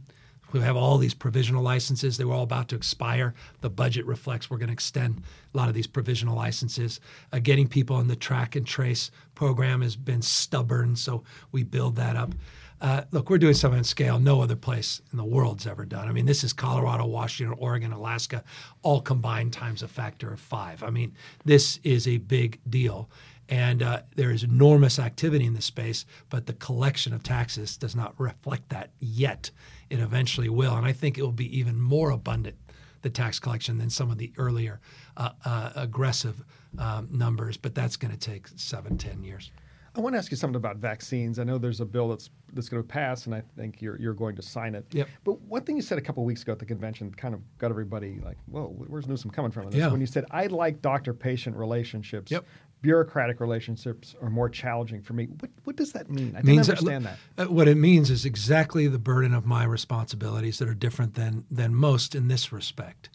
We 0.60 0.66
have 0.66 0.78
all 0.78 0.98
these 0.98 1.14
provisional 1.14 1.62
licenses. 1.62 2.18
They 2.18 2.26
were 2.26 2.34
all 2.34 2.44
about 2.44 2.70
to 2.70 2.76
expire. 2.76 3.34
The 3.62 3.70
budget 3.70 4.06
reflects 4.06 4.50
we're 4.50 4.58
going 4.58 4.68
to 4.68 4.74
extend 4.74 5.22
a 5.54 5.58
lot 5.58 5.68
of 5.68 5.76
these 5.76 5.88
provisional 5.88 6.36
licenses. 6.36 7.00
Uh, 7.32 7.40
getting 7.40 7.68
people 7.68 8.00
in 8.00 8.08
the 8.08 8.16
track 8.16 8.56
and 8.56 8.66
trace 8.66 9.12
program 9.36 9.82
has 9.82 9.96
been 9.96 10.22
stubborn, 10.22 10.96
so 10.96 11.24
we 11.52 11.64
build 11.64 11.96
that 11.98 12.16
up. 12.16 12.34
Uh, 12.82 13.04
look, 13.12 13.30
we're 13.30 13.38
doing 13.38 13.54
something 13.54 13.80
on 13.80 13.84
scale 13.84 14.20
no 14.20 14.42
other 14.42 14.56
place 14.56 15.02
in 15.12 15.18
the 15.18 15.24
world's 15.24 15.66
ever 15.66 15.86
done. 15.86 16.08
I 16.08 16.12
mean, 16.12 16.26
this 16.26 16.44
is 16.44 16.54
Colorado, 16.54 17.06
Washington, 17.06 17.58
Oregon, 17.60 17.92
Alaska, 17.92 18.44
all 18.82 19.02
combined 19.02 19.54
times 19.54 19.82
a 19.82 19.88
factor 19.88 20.32
of 20.32 20.40
five. 20.40 20.84
I 20.84 20.90
mean, 20.90 21.16
this 21.46 21.80
is 21.84 22.08
a 22.08 22.18
big 22.18 22.60
deal. 22.70 23.10
And 23.50 23.84
uh, 23.84 24.02
there 24.16 24.32
is 24.32 24.44
enormous 24.44 24.98
activity 24.98 25.46
in 25.46 25.54
the 25.54 25.62
space, 25.62 26.06
but 26.30 26.48
the 26.48 26.54
collection 26.54 27.14
of 27.14 27.24
taxes 27.24 27.78
does 27.78 27.96
not 27.96 28.16
reflect 28.18 28.70
that 28.70 28.92
yet. 29.00 29.52
It 29.90 30.00
eventually 30.00 30.50
will. 30.50 30.76
And 30.76 30.86
I 30.86 30.94
think 30.94 31.18
it 31.18 31.22
will 31.22 31.32
be 31.32 31.58
even 31.58 31.80
more 31.80 32.10
abundant, 32.10 32.56
the 33.02 33.10
tax 33.10 33.40
collection, 33.40 33.78
than 33.78 33.90
some 33.90 34.10
of 34.10 34.18
the 34.18 34.34
earlier 34.38 34.80
uh, 35.16 35.30
uh, 35.44 35.72
aggressive 35.76 36.44
um, 36.80 37.08
numbers. 37.12 37.58
But 37.58 37.76
that's 37.76 37.98
going 37.98 38.12
to 38.12 38.20
take 38.20 38.48
seven, 38.56 38.98
ten 38.98 39.24
years. 39.24 39.52
I 39.98 40.02
want 40.02 40.14
to 40.14 40.18
ask 40.18 40.30
you 40.30 40.36
something 40.36 40.58
about 40.58 40.78
vaccines. 40.78 41.40
I 41.40 41.46
know 41.46 41.58
there's 41.58 41.80
a 41.80 41.86
bill 41.86 42.10
that's 42.10 42.30
that's 42.52 42.68
going 42.68 42.84
to 42.84 42.88
pass, 42.88 43.28
and 43.28 43.36
I 43.36 43.42
think 43.56 43.82
you're 43.82 44.00
you're 44.00 44.14
going 44.14 44.36
to 44.36 44.42
sign 44.42 44.76
it. 44.76 44.86
Yep. 44.92 45.08
But 45.24 45.42
one 45.42 45.64
thing 45.64 45.78
you 45.78 45.82
said 45.82 45.98
a 45.98 46.02
couple 46.02 46.22
of 46.22 46.28
weeks 46.28 46.42
ago 46.42 46.52
at 46.52 46.60
the 46.60 46.66
convention 46.66 47.12
kind 47.12 47.34
of 47.34 47.42
got 47.60 47.72
everybody 47.72 48.20
like, 48.24 48.38
"Whoa, 48.48 48.74
where's 48.88 49.08
Newsom 49.08 49.30
coming 49.30 49.52
from?" 49.52 49.72
Yeah. 49.72 49.88
When 49.90 50.02
you 50.02 50.08
said, 50.08 50.26
"I 50.32 50.48
like 50.48 50.82
doctor-patient 50.82 51.56
relationships." 51.56 52.32
Yep 52.32 52.46
bureaucratic 52.82 53.40
relationships 53.40 54.16
are 54.22 54.30
more 54.30 54.50
challenging 54.50 55.02
for 55.02 55.14
me. 55.14 55.26
What, 55.40 55.52
what 55.64 55.76
does 55.76 55.92
that 55.94 56.10
mean? 56.10 56.34
I 56.36 56.42
didn't 56.42 56.46
means, 56.46 56.70
understand 56.70 57.06
that. 57.06 57.18
Uh, 57.38 57.46
what 57.46 57.68
it 57.68 57.78
means 57.78 58.10
is 58.10 58.26
exactly 58.26 58.88
the 58.88 59.00
burden 59.00 59.34
of 59.34 59.46
my 59.46 59.64
responsibilities 59.64 60.60
that 60.60 60.70
are 60.70 60.76
different 60.76 61.16
than 61.16 61.46
than 61.50 61.74
most 61.74 62.16
in 62.16 62.28
this 62.28 62.52
respect. 62.52 63.10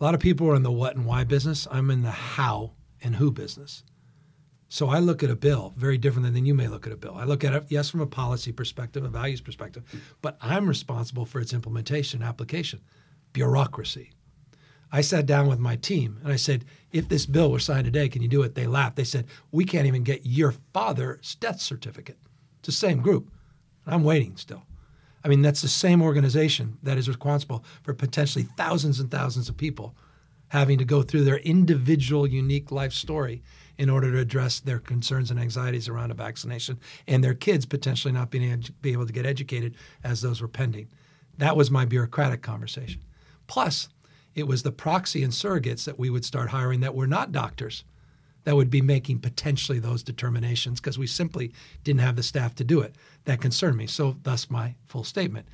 A 0.00 0.04
lot 0.04 0.14
of 0.14 0.20
people 0.20 0.48
are 0.48 0.56
in 0.56 0.64
the 0.64 0.72
what 0.72 0.96
and 0.96 1.06
why 1.06 1.24
business. 1.24 1.68
I'm 1.70 1.90
in 1.90 2.02
the 2.02 2.10
how 2.10 2.72
and 3.02 3.16
who 3.16 3.30
business. 3.30 3.84
So 4.68 4.88
I 4.88 4.98
look 4.98 5.22
at 5.22 5.30
a 5.30 5.36
bill 5.36 5.72
very 5.76 5.98
differently 5.98 6.32
than 6.32 6.46
you 6.46 6.54
may 6.54 6.66
look 6.66 6.84
at 6.84 6.92
a 6.92 6.96
bill. 6.96 7.14
I 7.14 7.22
look 7.22 7.44
at 7.44 7.54
it, 7.54 7.66
yes, 7.68 7.90
from 7.90 8.00
a 8.00 8.06
policy 8.06 8.50
perspective, 8.50 9.04
a 9.04 9.08
values 9.08 9.40
perspective, 9.40 9.84
but 10.20 10.36
I'm 10.42 10.66
responsible 10.68 11.26
for 11.26 11.40
its 11.40 11.52
implementation, 11.52 12.24
application, 12.24 12.80
bureaucracy. 13.32 14.10
I 14.94 15.00
sat 15.00 15.26
down 15.26 15.48
with 15.48 15.58
my 15.58 15.74
team 15.74 16.20
and 16.22 16.32
I 16.32 16.36
said, 16.36 16.64
if 16.92 17.08
this 17.08 17.26
bill 17.26 17.50
were 17.50 17.58
signed 17.58 17.84
today, 17.84 18.08
can 18.08 18.22
you 18.22 18.28
do 18.28 18.42
it? 18.42 18.54
They 18.54 18.68
laughed. 18.68 18.94
They 18.94 19.02
said, 19.02 19.26
we 19.50 19.64
can't 19.64 19.88
even 19.88 20.04
get 20.04 20.24
your 20.24 20.54
father's 20.72 21.34
death 21.34 21.60
certificate. 21.60 22.16
It's 22.60 22.66
the 22.66 22.72
same 22.72 23.00
group. 23.00 23.28
I'm 23.88 24.04
waiting 24.04 24.36
still. 24.36 24.62
I 25.24 25.26
mean, 25.26 25.42
that's 25.42 25.62
the 25.62 25.68
same 25.68 26.00
organization 26.00 26.78
that 26.84 26.96
is 26.96 27.08
responsible 27.08 27.64
for 27.82 27.92
potentially 27.92 28.44
thousands 28.56 29.00
and 29.00 29.10
thousands 29.10 29.48
of 29.48 29.56
people 29.56 29.96
having 30.50 30.78
to 30.78 30.84
go 30.84 31.02
through 31.02 31.24
their 31.24 31.38
individual, 31.38 32.24
unique 32.24 32.70
life 32.70 32.92
story 32.92 33.42
in 33.76 33.90
order 33.90 34.12
to 34.12 34.20
address 34.20 34.60
their 34.60 34.78
concerns 34.78 35.28
and 35.28 35.40
anxieties 35.40 35.88
around 35.88 36.12
a 36.12 36.14
vaccination 36.14 36.78
and 37.08 37.24
their 37.24 37.34
kids 37.34 37.66
potentially 37.66 38.14
not 38.14 38.30
being 38.30 38.48
able, 38.48 38.62
be 38.80 38.92
able 38.92 39.08
to 39.08 39.12
get 39.12 39.26
educated 39.26 39.74
as 40.04 40.20
those 40.20 40.40
were 40.40 40.46
pending. 40.46 40.86
That 41.38 41.56
was 41.56 41.68
my 41.68 41.84
bureaucratic 41.84 42.42
conversation. 42.42 43.02
Plus, 43.48 43.88
it 44.34 44.46
was 44.46 44.62
the 44.62 44.72
proxy 44.72 45.22
and 45.22 45.32
surrogates 45.32 45.84
that 45.84 45.98
we 45.98 46.10
would 46.10 46.24
start 46.24 46.50
hiring 46.50 46.80
that 46.80 46.94
were 46.94 47.06
not 47.06 47.32
doctors, 47.32 47.84
that 48.44 48.56
would 48.56 48.70
be 48.70 48.82
making 48.82 49.20
potentially 49.20 49.78
those 49.78 50.02
determinations 50.02 50.80
because 50.80 50.98
we 50.98 51.06
simply 51.06 51.52
didn't 51.82 52.00
have 52.00 52.16
the 52.16 52.22
staff 52.22 52.54
to 52.56 52.64
do 52.64 52.80
it. 52.80 52.94
That 53.24 53.40
concerned 53.40 53.76
me. 53.76 53.86
So, 53.86 54.16
thus 54.22 54.50
my 54.50 54.74
full 54.84 55.04
statement. 55.04 55.46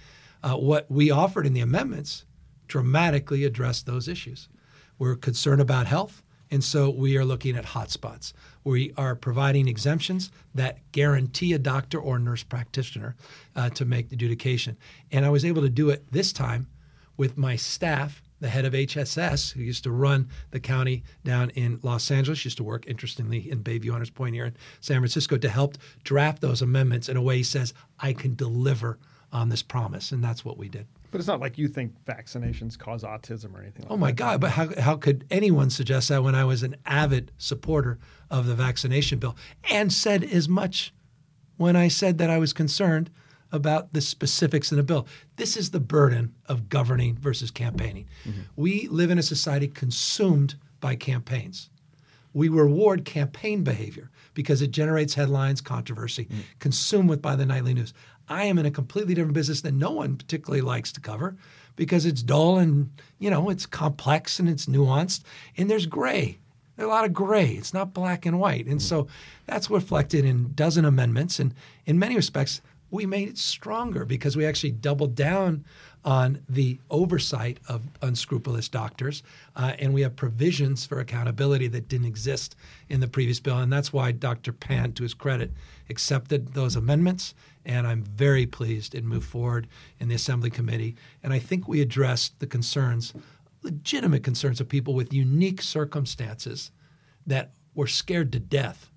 Uh, 0.42 0.56
what 0.56 0.90
we 0.90 1.10
offered 1.10 1.46
in 1.46 1.54
the 1.54 1.60
amendments 1.60 2.24
dramatically 2.66 3.44
addressed 3.44 3.86
those 3.86 4.08
issues. 4.08 4.48
We're 4.98 5.16
concerned 5.16 5.60
about 5.60 5.86
health, 5.86 6.22
and 6.50 6.64
so 6.64 6.90
we 6.90 7.16
are 7.16 7.24
looking 7.24 7.56
at 7.56 7.64
hotspots. 7.64 8.32
We 8.64 8.92
are 8.96 9.14
providing 9.14 9.68
exemptions 9.68 10.30
that 10.54 10.78
guarantee 10.92 11.52
a 11.52 11.58
doctor 11.58 11.98
or 11.98 12.18
nurse 12.18 12.42
practitioner 12.42 13.16
uh, 13.54 13.70
to 13.70 13.84
make 13.84 14.08
the 14.08 14.16
adjudication. 14.16 14.76
And 15.10 15.24
I 15.24 15.30
was 15.30 15.44
able 15.44 15.62
to 15.62 15.70
do 15.70 15.90
it 15.90 16.10
this 16.10 16.32
time 16.32 16.68
with 17.16 17.36
my 17.36 17.56
staff 17.56 18.22
the 18.40 18.48
head 18.48 18.64
of 18.64 18.72
HSS, 18.72 19.52
who 19.52 19.62
used 19.62 19.84
to 19.84 19.90
run 19.90 20.28
the 20.50 20.60
county 20.60 21.02
down 21.24 21.50
in 21.50 21.78
Los 21.82 22.10
Angeles, 22.10 22.44
used 22.44 22.56
to 22.56 22.64
work, 22.64 22.86
interestingly, 22.86 23.50
in 23.50 23.62
Bayview 23.62 23.90
Hunters 23.90 24.10
Point 24.10 24.34
here 24.34 24.46
in 24.46 24.56
San 24.80 24.98
Francisco, 24.98 25.36
to 25.36 25.48
help 25.48 25.76
draft 26.04 26.40
those 26.40 26.62
amendments 26.62 27.08
in 27.08 27.16
a 27.16 27.22
way 27.22 27.36
he 27.36 27.42
says, 27.42 27.74
I 27.98 28.12
can 28.12 28.34
deliver 28.34 28.98
on 29.32 29.48
this 29.48 29.62
promise. 29.62 30.10
And 30.10 30.24
that's 30.24 30.44
what 30.44 30.58
we 30.58 30.68
did. 30.68 30.86
But 31.10 31.18
it's 31.18 31.28
not 31.28 31.40
like 31.40 31.58
you 31.58 31.68
think 31.68 31.92
vaccinations 32.04 32.78
cause 32.78 33.02
autism 33.02 33.54
or 33.54 33.60
anything 33.60 33.82
like 33.82 33.90
Oh 33.90 33.96
my 33.96 34.08
that. 34.08 34.16
God, 34.16 34.40
but 34.40 34.50
how, 34.52 34.68
how 34.80 34.96
could 34.96 35.24
anyone 35.30 35.70
suggest 35.70 36.08
that 36.08 36.22
when 36.22 36.34
I 36.34 36.44
was 36.44 36.62
an 36.62 36.76
avid 36.86 37.32
supporter 37.36 37.98
of 38.30 38.46
the 38.46 38.54
vaccination 38.54 39.18
bill 39.18 39.36
and 39.70 39.92
said 39.92 40.22
as 40.24 40.48
much 40.48 40.92
when 41.56 41.76
I 41.76 41.88
said 41.88 42.18
that 42.18 42.30
I 42.30 42.38
was 42.38 42.52
concerned 42.52 43.10
about 43.52 43.92
the 43.92 44.00
specifics 44.00 44.70
in 44.70 44.76
the 44.76 44.82
bill. 44.82 45.06
This 45.36 45.56
is 45.56 45.70
the 45.70 45.80
burden 45.80 46.34
of 46.46 46.68
governing 46.68 47.16
versus 47.16 47.50
campaigning. 47.50 48.06
Mm-hmm. 48.24 48.40
We 48.56 48.88
live 48.88 49.10
in 49.10 49.18
a 49.18 49.22
society 49.22 49.68
consumed 49.68 50.54
by 50.80 50.96
campaigns. 50.96 51.70
We 52.32 52.48
reward 52.48 53.04
campaign 53.04 53.64
behavior 53.64 54.10
because 54.34 54.62
it 54.62 54.70
generates 54.70 55.14
headlines, 55.14 55.60
controversy, 55.60 56.26
mm. 56.26 56.42
consumed 56.60 57.08
with 57.08 57.20
by 57.20 57.34
the 57.34 57.46
nightly 57.46 57.74
news. 57.74 57.92
I 58.28 58.44
am 58.44 58.58
in 58.58 58.66
a 58.66 58.70
completely 58.70 59.14
different 59.14 59.34
business 59.34 59.62
that 59.62 59.74
no 59.74 59.90
one 59.90 60.16
particularly 60.16 60.60
likes 60.60 60.92
to 60.92 61.00
cover 61.00 61.36
because 61.74 62.06
it's 62.06 62.22
dull 62.22 62.58
and 62.58 62.90
you 63.18 63.30
know 63.30 63.50
it's 63.50 63.66
complex 63.66 64.38
and 64.38 64.48
it's 64.48 64.66
nuanced 64.66 65.22
and 65.56 65.68
there's 65.68 65.86
gray. 65.86 66.38
There's 66.76 66.86
a 66.86 66.90
lot 66.90 67.04
of 67.04 67.12
gray. 67.12 67.48
It's 67.48 67.74
not 67.74 67.92
black 67.92 68.24
and 68.24 68.38
white, 68.38 68.66
and 68.66 68.78
mm. 68.78 68.82
so 68.82 69.08
that's 69.46 69.68
reflected 69.68 70.24
in 70.24 70.52
dozen 70.54 70.84
amendments. 70.84 71.40
And 71.40 71.52
in 71.84 71.98
many 71.98 72.16
respects, 72.16 72.62
we 72.90 73.06
made 73.06 73.28
it 73.28 73.38
stronger 73.38 74.04
because 74.04 74.36
we 74.36 74.44
actually 74.44 74.72
doubled 74.72 75.14
down 75.14 75.64
on 76.04 76.42
the 76.48 76.78
oversight 76.90 77.58
of 77.68 77.82
unscrupulous 78.02 78.68
doctors, 78.68 79.22
uh, 79.54 79.74
and 79.78 79.92
we 79.92 80.00
have 80.00 80.16
provisions 80.16 80.86
for 80.86 80.98
accountability 80.98 81.68
that 81.68 81.88
didn't 81.88 82.06
exist 82.06 82.56
in 82.88 83.00
the 83.00 83.08
previous 83.08 83.38
bill, 83.38 83.58
and 83.58 83.72
that's 83.72 83.92
why 83.92 84.10
Dr. 84.10 84.52
Pan, 84.52 84.92
to 84.94 85.02
his 85.02 85.14
credit, 85.14 85.52
accepted 85.90 86.54
those 86.54 86.74
amendments, 86.74 87.34
and 87.66 87.86
I'm 87.86 88.02
very 88.02 88.46
pleased 88.46 88.94
and 88.94 89.06
moved 89.06 89.28
forward 89.28 89.66
in 89.98 90.08
the 90.08 90.14
Assembly 90.14 90.50
Committee, 90.50 90.96
and 91.22 91.32
I 91.32 91.38
think 91.38 91.68
we 91.68 91.82
addressed 91.82 92.40
the 92.40 92.46
concerns, 92.46 93.12
legitimate 93.62 94.24
concerns 94.24 94.60
of 94.60 94.68
people 94.68 94.94
with 94.94 95.12
unique 95.12 95.60
circumstances 95.60 96.70
that 97.26 97.52
were 97.74 97.86
scared 97.86 98.32
to 98.32 98.40
death 98.40 98.90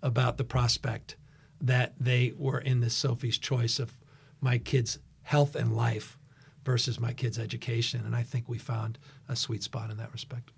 about 0.00 0.36
the 0.36 0.44
prospect 0.44 1.16
that 1.60 1.94
they 1.98 2.34
were 2.36 2.58
in 2.58 2.80
this 2.80 2.94
Sophie's 2.94 3.38
choice 3.38 3.78
of 3.78 3.96
my 4.40 4.58
kid's 4.58 4.98
health 5.22 5.56
and 5.56 5.74
life 5.74 6.18
versus 6.64 7.00
my 7.00 7.12
kid's 7.12 7.38
education. 7.38 8.02
And 8.04 8.14
I 8.14 8.22
think 8.22 8.48
we 8.48 8.58
found 8.58 8.98
a 9.28 9.36
sweet 9.36 9.62
spot 9.62 9.90
in 9.90 9.96
that 9.96 10.12
respect. 10.12 10.50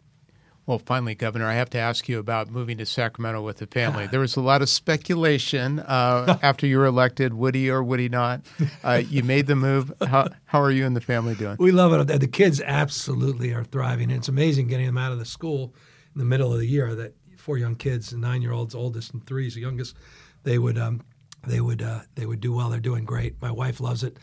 Well, 0.68 0.78
finally, 0.78 1.14
Governor, 1.14 1.46
I 1.46 1.54
have 1.54 1.70
to 1.70 1.78
ask 1.78 2.10
you 2.10 2.18
about 2.18 2.50
moving 2.50 2.76
to 2.76 2.84
Sacramento 2.84 3.40
with 3.40 3.56
the 3.56 3.66
family. 3.66 4.06
There 4.06 4.20
was 4.20 4.36
a 4.36 4.42
lot 4.42 4.60
of 4.60 4.68
speculation 4.68 5.78
uh, 5.78 6.36
after 6.42 6.66
you 6.66 6.76
were 6.76 6.84
elected, 6.84 7.32
would 7.32 7.54
he 7.54 7.70
or 7.70 7.82
would 7.82 8.00
he 8.00 8.10
not? 8.10 8.42
Uh, 8.84 9.00
you 9.08 9.22
made 9.22 9.46
the 9.46 9.56
move. 9.56 9.90
How, 10.06 10.28
how 10.44 10.60
are 10.60 10.70
you 10.70 10.84
and 10.84 10.94
the 10.94 11.00
family 11.00 11.34
doing? 11.34 11.56
We 11.58 11.72
love 11.72 11.94
it. 11.94 12.20
The 12.20 12.28
kids 12.28 12.60
absolutely 12.60 13.54
are 13.54 13.64
thriving. 13.64 14.10
It's 14.10 14.28
amazing 14.28 14.68
getting 14.68 14.84
them 14.84 14.98
out 14.98 15.10
of 15.10 15.18
the 15.18 15.24
school 15.24 15.74
in 16.14 16.18
the 16.18 16.26
middle 16.26 16.52
of 16.52 16.58
the 16.58 16.66
year. 16.66 16.94
That 16.94 17.14
four 17.38 17.56
young 17.56 17.74
kids, 17.74 18.12
nine 18.12 18.42
year 18.42 18.52
olds, 18.52 18.74
oldest 18.74 19.14
and 19.14 19.26
three 19.26 19.46
is 19.46 19.54
the 19.54 19.62
youngest. 19.62 19.96
They 20.44 20.58
would 20.58 20.78
um, 20.78 21.02
they 21.46 21.60
would 21.60 21.82
uh, 21.82 22.00
they 22.14 22.26
would 22.26 22.40
do 22.40 22.52
well. 22.52 22.68
They're 22.70 22.80
doing 22.80 23.04
great. 23.04 23.40
My 23.40 23.50
wife 23.50 23.80
loves 23.80 24.02
it. 24.02 24.16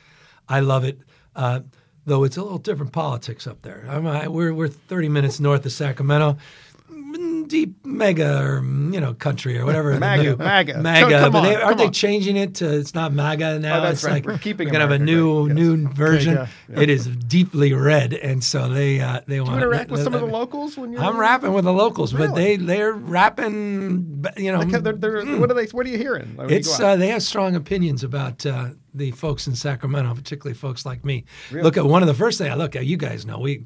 I 0.48 0.60
love 0.60 0.84
it. 0.84 1.00
Uh, 1.36 1.62
though 2.06 2.24
it's 2.24 2.38
a 2.38 2.44
little 2.44 2.58
different 2.58 2.92
politics 2.92 3.48
up 3.48 3.62
there. 3.62 3.86
I'm, 3.90 4.08
I, 4.08 4.28
we're 4.28 4.54
we're 4.54 4.68
30 4.68 5.10
minutes 5.10 5.40
north 5.40 5.66
of 5.66 5.72
Sacramento, 5.72 6.38
deep 7.48 7.86
mega 7.86 8.42
or 8.42 8.62
mm, 8.62 8.94
you 8.94 9.00
know 9.00 9.14
country 9.14 9.58
or 9.58 9.66
whatever. 9.66 9.98
MAGA, 10.00 10.38
MAGA. 10.38 10.78
MAGA. 10.80 11.20
Come 11.20 11.32
but 11.32 11.38
on, 11.40 11.44
they, 11.46 11.56
aren't 11.56 11.78
they 11.78 11.86
on. 11.88 11.94
changing 11.94 12.38
it 12.38 12.56
to? 12.56 12.78
It's 12.78 12.94
not 12.94 13.14
MAGA 13.14 13.60
now. 13.60 13.80
Oh, 13.80 13.82
that's 13.82 14.00
it's 14.00 14.04
right. 14.04 14.14
like 14.14 14.26
We're 14.26 14.38
keeping 14.38 14.68
we're 14.68 14.72
gonna 14.72 14.84
have 14.86 14.92
a 14.92 15.00
new 15.00 15.48
yes. 15.48 15.56
new 15.56 15.88
version. 15.90 16.34
Yeah, 16.36 16.48
yeah. 16.70 16.80
It 16.82 16.90
is 16.90 17.08
deeply 17.08 17.74
red, 17.74 18.14
and 18.14 18.44
so 18.44 18.70
they 18.70 19.00
uh, 19.00 19.22
they 19.28 19.36
you 19.36 19.44
want 19.44 19.58
interact 19.58 19.92
with 19.92 20.04
some 20.04 20.14
of 20.14 20.22
the 20.22 20.28
locals 20.28 20.78
when 20.78 20.92
you're? 20.94 21.02
I'm 21.02 21.18
rapping 21.20 21.54
with 21.54 21.66
the 21.66 21.74
locals, 21.74 22.14
but 22.14 22.36
they 22.36 22.58
they're 22.58 22.94
rapping. 22.94 24.26
You 24.38 24.52
know, 24.52 24.60
Like, 24.60 24.84
they're, 24.84 24.94
they're, 24.94 25.26
What 25.38 25.52
are 25.52 25.54
they? 25.54 25.66
What 25.68 25.86
are 25.86 25.90
you 25.90 25.98
hearing? 25.98 26.36
you 26.40 26.46
it's 26.48 26.80
out? 26.80 26.86
uh, 26.86 26.96
they 26.96 27.08
have 27.10 27.24
strong 27.24 27.56
opinions 27.56 28.04
about 28.04 28.46
uh, 28.46 28.70
the 28.94 29.12
folks 29.12 29.48
in 29.48 29.56
Sacramento, 29.56 30.14
particularly 30.16 30.56
folks 30.56 30.86
like 30.86 31.04
me. 31.06 31.26
Look 31.52 31.78
at 31.78 31.86
one 31.86 32.02
of 32.02 32.08
the 32.08 32.14
first 32.14 32.38
things 32.38 32.50
I 32.50 32.56
look 32.56 32.76
at. 32.76 32.86
You 32.86 32.98
guys 32.98 33.26
know 33.26 33.40
we 33.40 33.66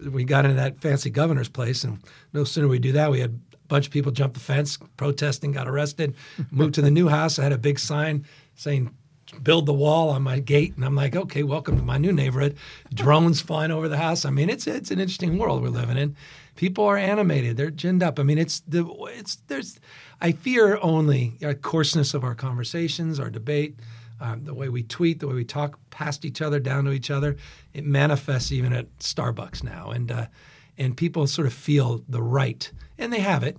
we 0.00 0.24
got 0.24 0.44
into 0.44 0.56
that 0.56 0.78
fancy 0.78 1.10
governor's 1.10 1.48
place, 1.48 1.84
and 1.84 1.98
no 2.32 2.44
sooner 2.44 2.68
we 2.68 2.78
do 2.78 2.92
that, 2.92 3.10
we 3.10 3.20
had 3.20 3.40
a 3.52 3.56
bunch 3.68 3.86
of 3.86 3.92
people 3.92 4.12
jump 4.12 4.34
the 4.34 4.40
fence, 4.40 4.78
protesting, 4.96 5.52
got 5.52 5.68
arrested, 5.68 6.14
moved 6.50 6.74
to 6.74 6.82
the 6.82 6.90
new 6.90 7.08
house. 7.08 7.38
I 7.38 7.42
had 7.44 7.52
a 7.52 7.58
big 7.58 7.78
sign 7.78 8.26
saying. 8.54 8.94
Build 9.42 9.64
the 9.64 9.72
wall 9.72 10.10
on 10.10 10.22
my 10.22 10.40
gate, 10.40 10.76
and 10.76 10.84
I'm 10.84 10.94
like, 10.94 11.16
okay, 11.16 11.42
welcome 11.42 11.78
to 11.78 11.82
my 11.82 11.96
new 11.96 12.12
neighborhood. 12.12 12.54
Drones 12.92 13.40
flying 13.40 13.70
over 13.70 13.88
the 13.88 13.96
house. 13.96 14.26
I 14.26 14.30
mean, 14.30 14.50
it's 14.50 14.66
it's 14.66 14.90
an 14.90 15.00
interesting 15.00 15.38
world 15.38 15.62
we're 15.62 15.70
living 15.70 15.96
in. 15.96 16.16
People 16.54 16.84
are 16.84 16.98
animated; 16.98 17.56
they're 17.56 17.70
ginned 17.70 18.02
up. 18.02 18.18
I 18.18 18.24
mean, 18.24 18.36
it's 18.36 18.60
the 18.60 18.84
it's 19.16 19.36
there's. 19.46 19.80
I 20.20 20.32
fear 20.32 20.78
only 20.82 21.38
our 21.42 21.54
coarseness 21.54 22.12
of 22.12 22.24
our 22.24 22.34
conversations, 22.34 23.18
our 23.18 23.30
debate, 23.30 23.76
um, 24.22 24.44
the 24.44 24.54
way 24.54 24.68
we 24.68 24.82
tweet, 24.84 25.20
the 25.20 25.26
way 25.28 25.34
we 25.34 25.44
talk 25.44 25.78
past 25.90 26.24
each 26.24 26.40
other, 26.40 26.60
down 26.60 26.84
to 26.84 26.92
each 26.92 27.10
other. 27.10 27.36
It 27.74 27.84
manifests 27.84 28.52
even 28.52 28.72
at 28.72 28.86
Starbucks 28.98 29.62
now, 29.62 29.90
and 29.90 30.10
uh, 30.12 30.26
and 30.78 30.96
people 30.96 31.26
sort 31.26 31.46
of 31.46 31.52
feel 31.52 32.02
the 32.08 32.22
right, 32.22 32.70
and 32.98 33.12
they 33.12 33.20
have 33.20 33.42
it 33.42 33.58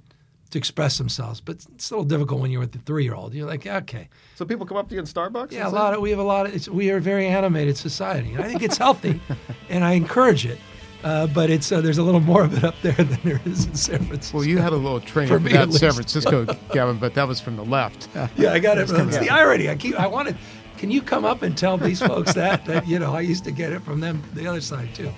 to 0.52 0.58
express 0.58 0.98
themselves. 0.98 1.42
But 1.42 1.66
it's 1.76 1.92
a 1.92 1.94
little 1.94 2.06
difficult 2.06 2.40
when 2.42 2.50
you're 2.52 2.62
with 2.62 2.72
the 2.72 2.80
three 2.80 3.04
year 3.04 3.14
old. 3.16 3.34
You're 3.34 3.48
like, 3.48 3.68
okay, 3.68 4.08
So 4.36 4.46
people 4.46 4.66
come 4.66 4.78
up 4.78 4.88
to 4.90 4.96
you 4.96 5.00
in 5.02 5.06
Starbucks. 5.06 5.52
yeah, 5.52 5.68
a 5.68 5.70
lot 5.70 5.94
of 5.94 6.02
we 6.02 6.10
have 6.12 6.20
a 6.20 6.24
lot 6.24 6.46
of. 6.46 6.56
It's, 6.56 6.70
we 6.70 6.90
are 6.92 6.98
a 6.98 7.02
very 7.02 7.28
animated 7.28 7.76
society, 7.78 8.34
and 8.34 8.44
I 8.44 8.48
think 8.48 8.64
it's 8.64 8.78
healthy, 8.78 9.22
and 9.70 9.84
I 9.84 9.94
encourage 9.94 10.46
it. 10.46 10.60
Uh, 11.04 11.28
but 11.28 11.50
it's 11.50 11.72
uh, 11.72 11.82
there's 11.82 11.98
a 11.98 12.04
little 12.04 12.22
more 12.22 12.44
of 12.44 12.58
it 12.58 12.64
up 12.64 12.76
there 12.82 12.94
than 12.98 13.20
there 13.24 13.42
is 13.46 13.66
in 13.66 13.76
San 13.76 14.06
Francisco. 14.06 14.38
Well, 14.38 14.48
you 14.48 14.58
had 14.58 14.74
a 14.74 14.78
little 14.78 15.02
training 15.02 15.30
For 15.30 15.38
for, 15.38 15.44
me, 15.44 15.52
that 15.54 15.68
at 15.68 15.74
San. 15.74 15.92
Francisco, 15.92 16.46
Gavin, 16.72 16.98
but 16.98 17.14
that 17.16 17.28
was 17.28 17.40
from 17.40 17.58
the 17.58 17.66
left. 17.66 18.08
Yeah, 18.38 18.54
I 18.54 18.60
got 18.60 18.78
it. 18.78 18.88
From, 18.88 19.10
it's 19.10 19.18
the 19.18 19.30
irony. 19.30 19.70
I 19.70 19.76
keep. 19.76 20.00
I 20.00 20.08
wanted. 20.08 20.38
Can 20.78 20.92
you 20.92 21.02
come 21.02 21.24
up 21.24 21.42
and 21.44 21.58
tell 21.58 21.78
these 21.78 22.02
folks 22.02 22.34
that 22.34 22.66
that 22.66 22.88
you 22.88 23.00
know 23.00 23.14
I 23.14 23.22
used 23.22 23.44
to 23.46 23.52
get 23.52 23.72
it 23.72 23.82
from 23.82 24.00
them 24.00 24.24
the 24.34 24.48
other 24.48 24.62
side 24.62 24.94
too. 24.96 25.12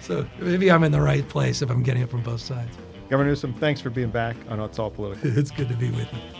So 0.00 0.26
maybe 0.38 0.70
I'm 0.70 0.82
in 0.82 0.92
the 0.92 1.00
right 1.00 1.26
place 1.28 1.62
if 1.62 1.70
I'm 1.70 1.82
getting 1.82 2.02
it 2.02 2.10
from 2.10 2.22
both 2.22 2.40
sides. 2.40 2.76
Governor 3.08 3.30
Newsom, 3.30 3.54
thanks 3.54 3.80
for 3.80 3.90
being 3.90 4.10
back 4.10 4.36
on 4.48 4.60
It's 4.60 4.78
All 4.78 4.90
Political. 4.90 5.30
It's 5.38 5.50
good 5.50 5.68
to 5.68 5.74
be 5.74 5.90
with 5.90 6.12
you. 6.12 6.39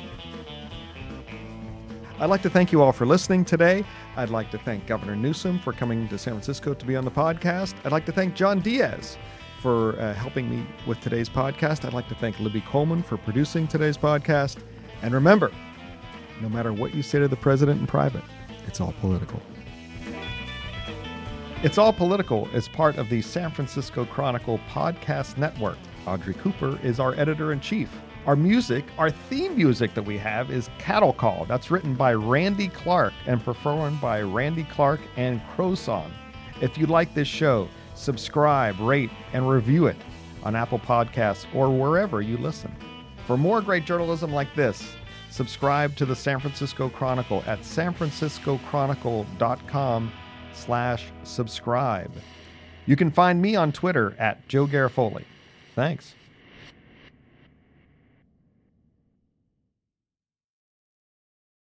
I'd 2.21 2.29
like 2.29 2.43
to 2.43 2.51
thank 2.51 2.71
you 2.71 2.83
all 2.83 2.93
for 2.93 3.07
listening 3.07 3.47
today. 3.47 3.83
I'd 4.15 4.29
like 4.29 4.51
to 4.51 4.59
thank 4.59 4.87
Governor 4.87 5.17
Newsom 5.17 5.59
for 5.59 5.73
coming 5.73 6.07
to 6.09 6.19
San 6.19 6.35
Francisco 6.35 6.75
to 6.75 6.85
be 6.85 6.95
on 6.95 7.07
the 7.07 7.11
podcast. 7.11 7.73
I'd 7.83 7.93
like 7.93 8.05
to 8.05 8.13
thank 8.13 8.35
John 8.35 8.61
Diaz 8.61 9.17
for 9.63 9.99
uh, 9.99 10.13
helping 10.13 10.51
me 10.51 10.67
with 10.87 11.01
today's 11.01 11.31
podcast. 11.31 11.87
I'd 11.87 11.95
like 11.95 12.09
to 12.09 12.15
thank 12.15 12.39
Libby 12.39 12.61
Coleman 12.61 13.03
for 13.03 13.17
producing 13.17 13.67
today's 13.67 13.97
podcast. 13.97 14.59
And 15.01 15.15
remember, 15.15 15.51
no 16.43 16.51
matter 16.51 16.75
what 16.75 16.95
you 16.95 17.03
say 17.03 17.19
to 17.21 17.27
the 17.27 17.37
president 17.37 17.81
in 17.81 17.87
private, 17.87 18.25
it's 18.67 18.83
all 18.83 18.93
political. 19.01 19.41
It's 21.63 21.77
All 21.77 21.93
Political 21.93 22.49
is 22.55 22.69
part 22.69 22.97
of 22.97 23.11
the 23.11 23.21
San 23.21 23.51
Francisco 23.51 24.07
Chronicle 24.07 24.59
podcast 24.71 25.37
network. 25.37 25.77
Audrey 26.07 26.33
Cooper 26.35 26.79
is 26.83 26.99
our 26.99 27.13
editor 27.15 27.53
in 27.53 27.61
chief. 27.61 27.91
Our 28.27 28.37
music, 28.37 28.85
our 28.99 29.11
theme 29.11 29.57
music 29.57 29.95
that 29.95 30.03
we 30.03 30.19
have 30.19 30.51
is 30.51 30.69
Cattle 30.79 31.15
Call. 31.15 31.47
That's 31.47 31.71
written 31.71 31.95
by 31.95 32.13
Randy 32.13 32.69
Clark 32.69 33.15
and 33.27 33.43
performed 33.43 33.99
by 33.99 34.21
Randy 34.21 34.65
Clark 34.65 35.01
and 35.17 35.41
Crowsong. 35.57 36.11
If 36.61 36.77
you 36.77 36.85
like 36.87 37.15
this 37.15 37.29
show, 37.29 37.67
subscribe, 37.95 38.79
rate, 38.79 39.09
and 39.33 39.49
review 39.49 39.87
it 39.87 39.97
on 40.43 40.55
Apple 40.55 40.79
Podcasts 40.79 41.47
or 41.55 41.71
wherever 41.71 42.21
you 42.21 42.37
listen. 42.37 42.77
For 43.27 43.39
more 43.39 43.63
great 43.63 43.87
journalism 43.87 44.33
like 44.33 44.55
this, 44.55 44.93
subscribe 45.31 45.97
to 45.97 46.05
the 46.05 46.17
San 46.17 46.41
Francisco 46.41 46.91
Chronicle 46.91 47.43
at 47.47 47.61
sanfranciscochronicle.com 47.61 50.13
slash 50.53 51.07
subscribe. 51.23 52.13
You 52.85 52.97
can 52.97 53.11
find 53.11 53.41
me 53.41 53.57
on 53.57 53.73
Twitter 53.73 54.15
at 54.19 54.47
Joe 54.47 54.67
Garofoli. 54.67 55.25
Thanks. 55.75 56.17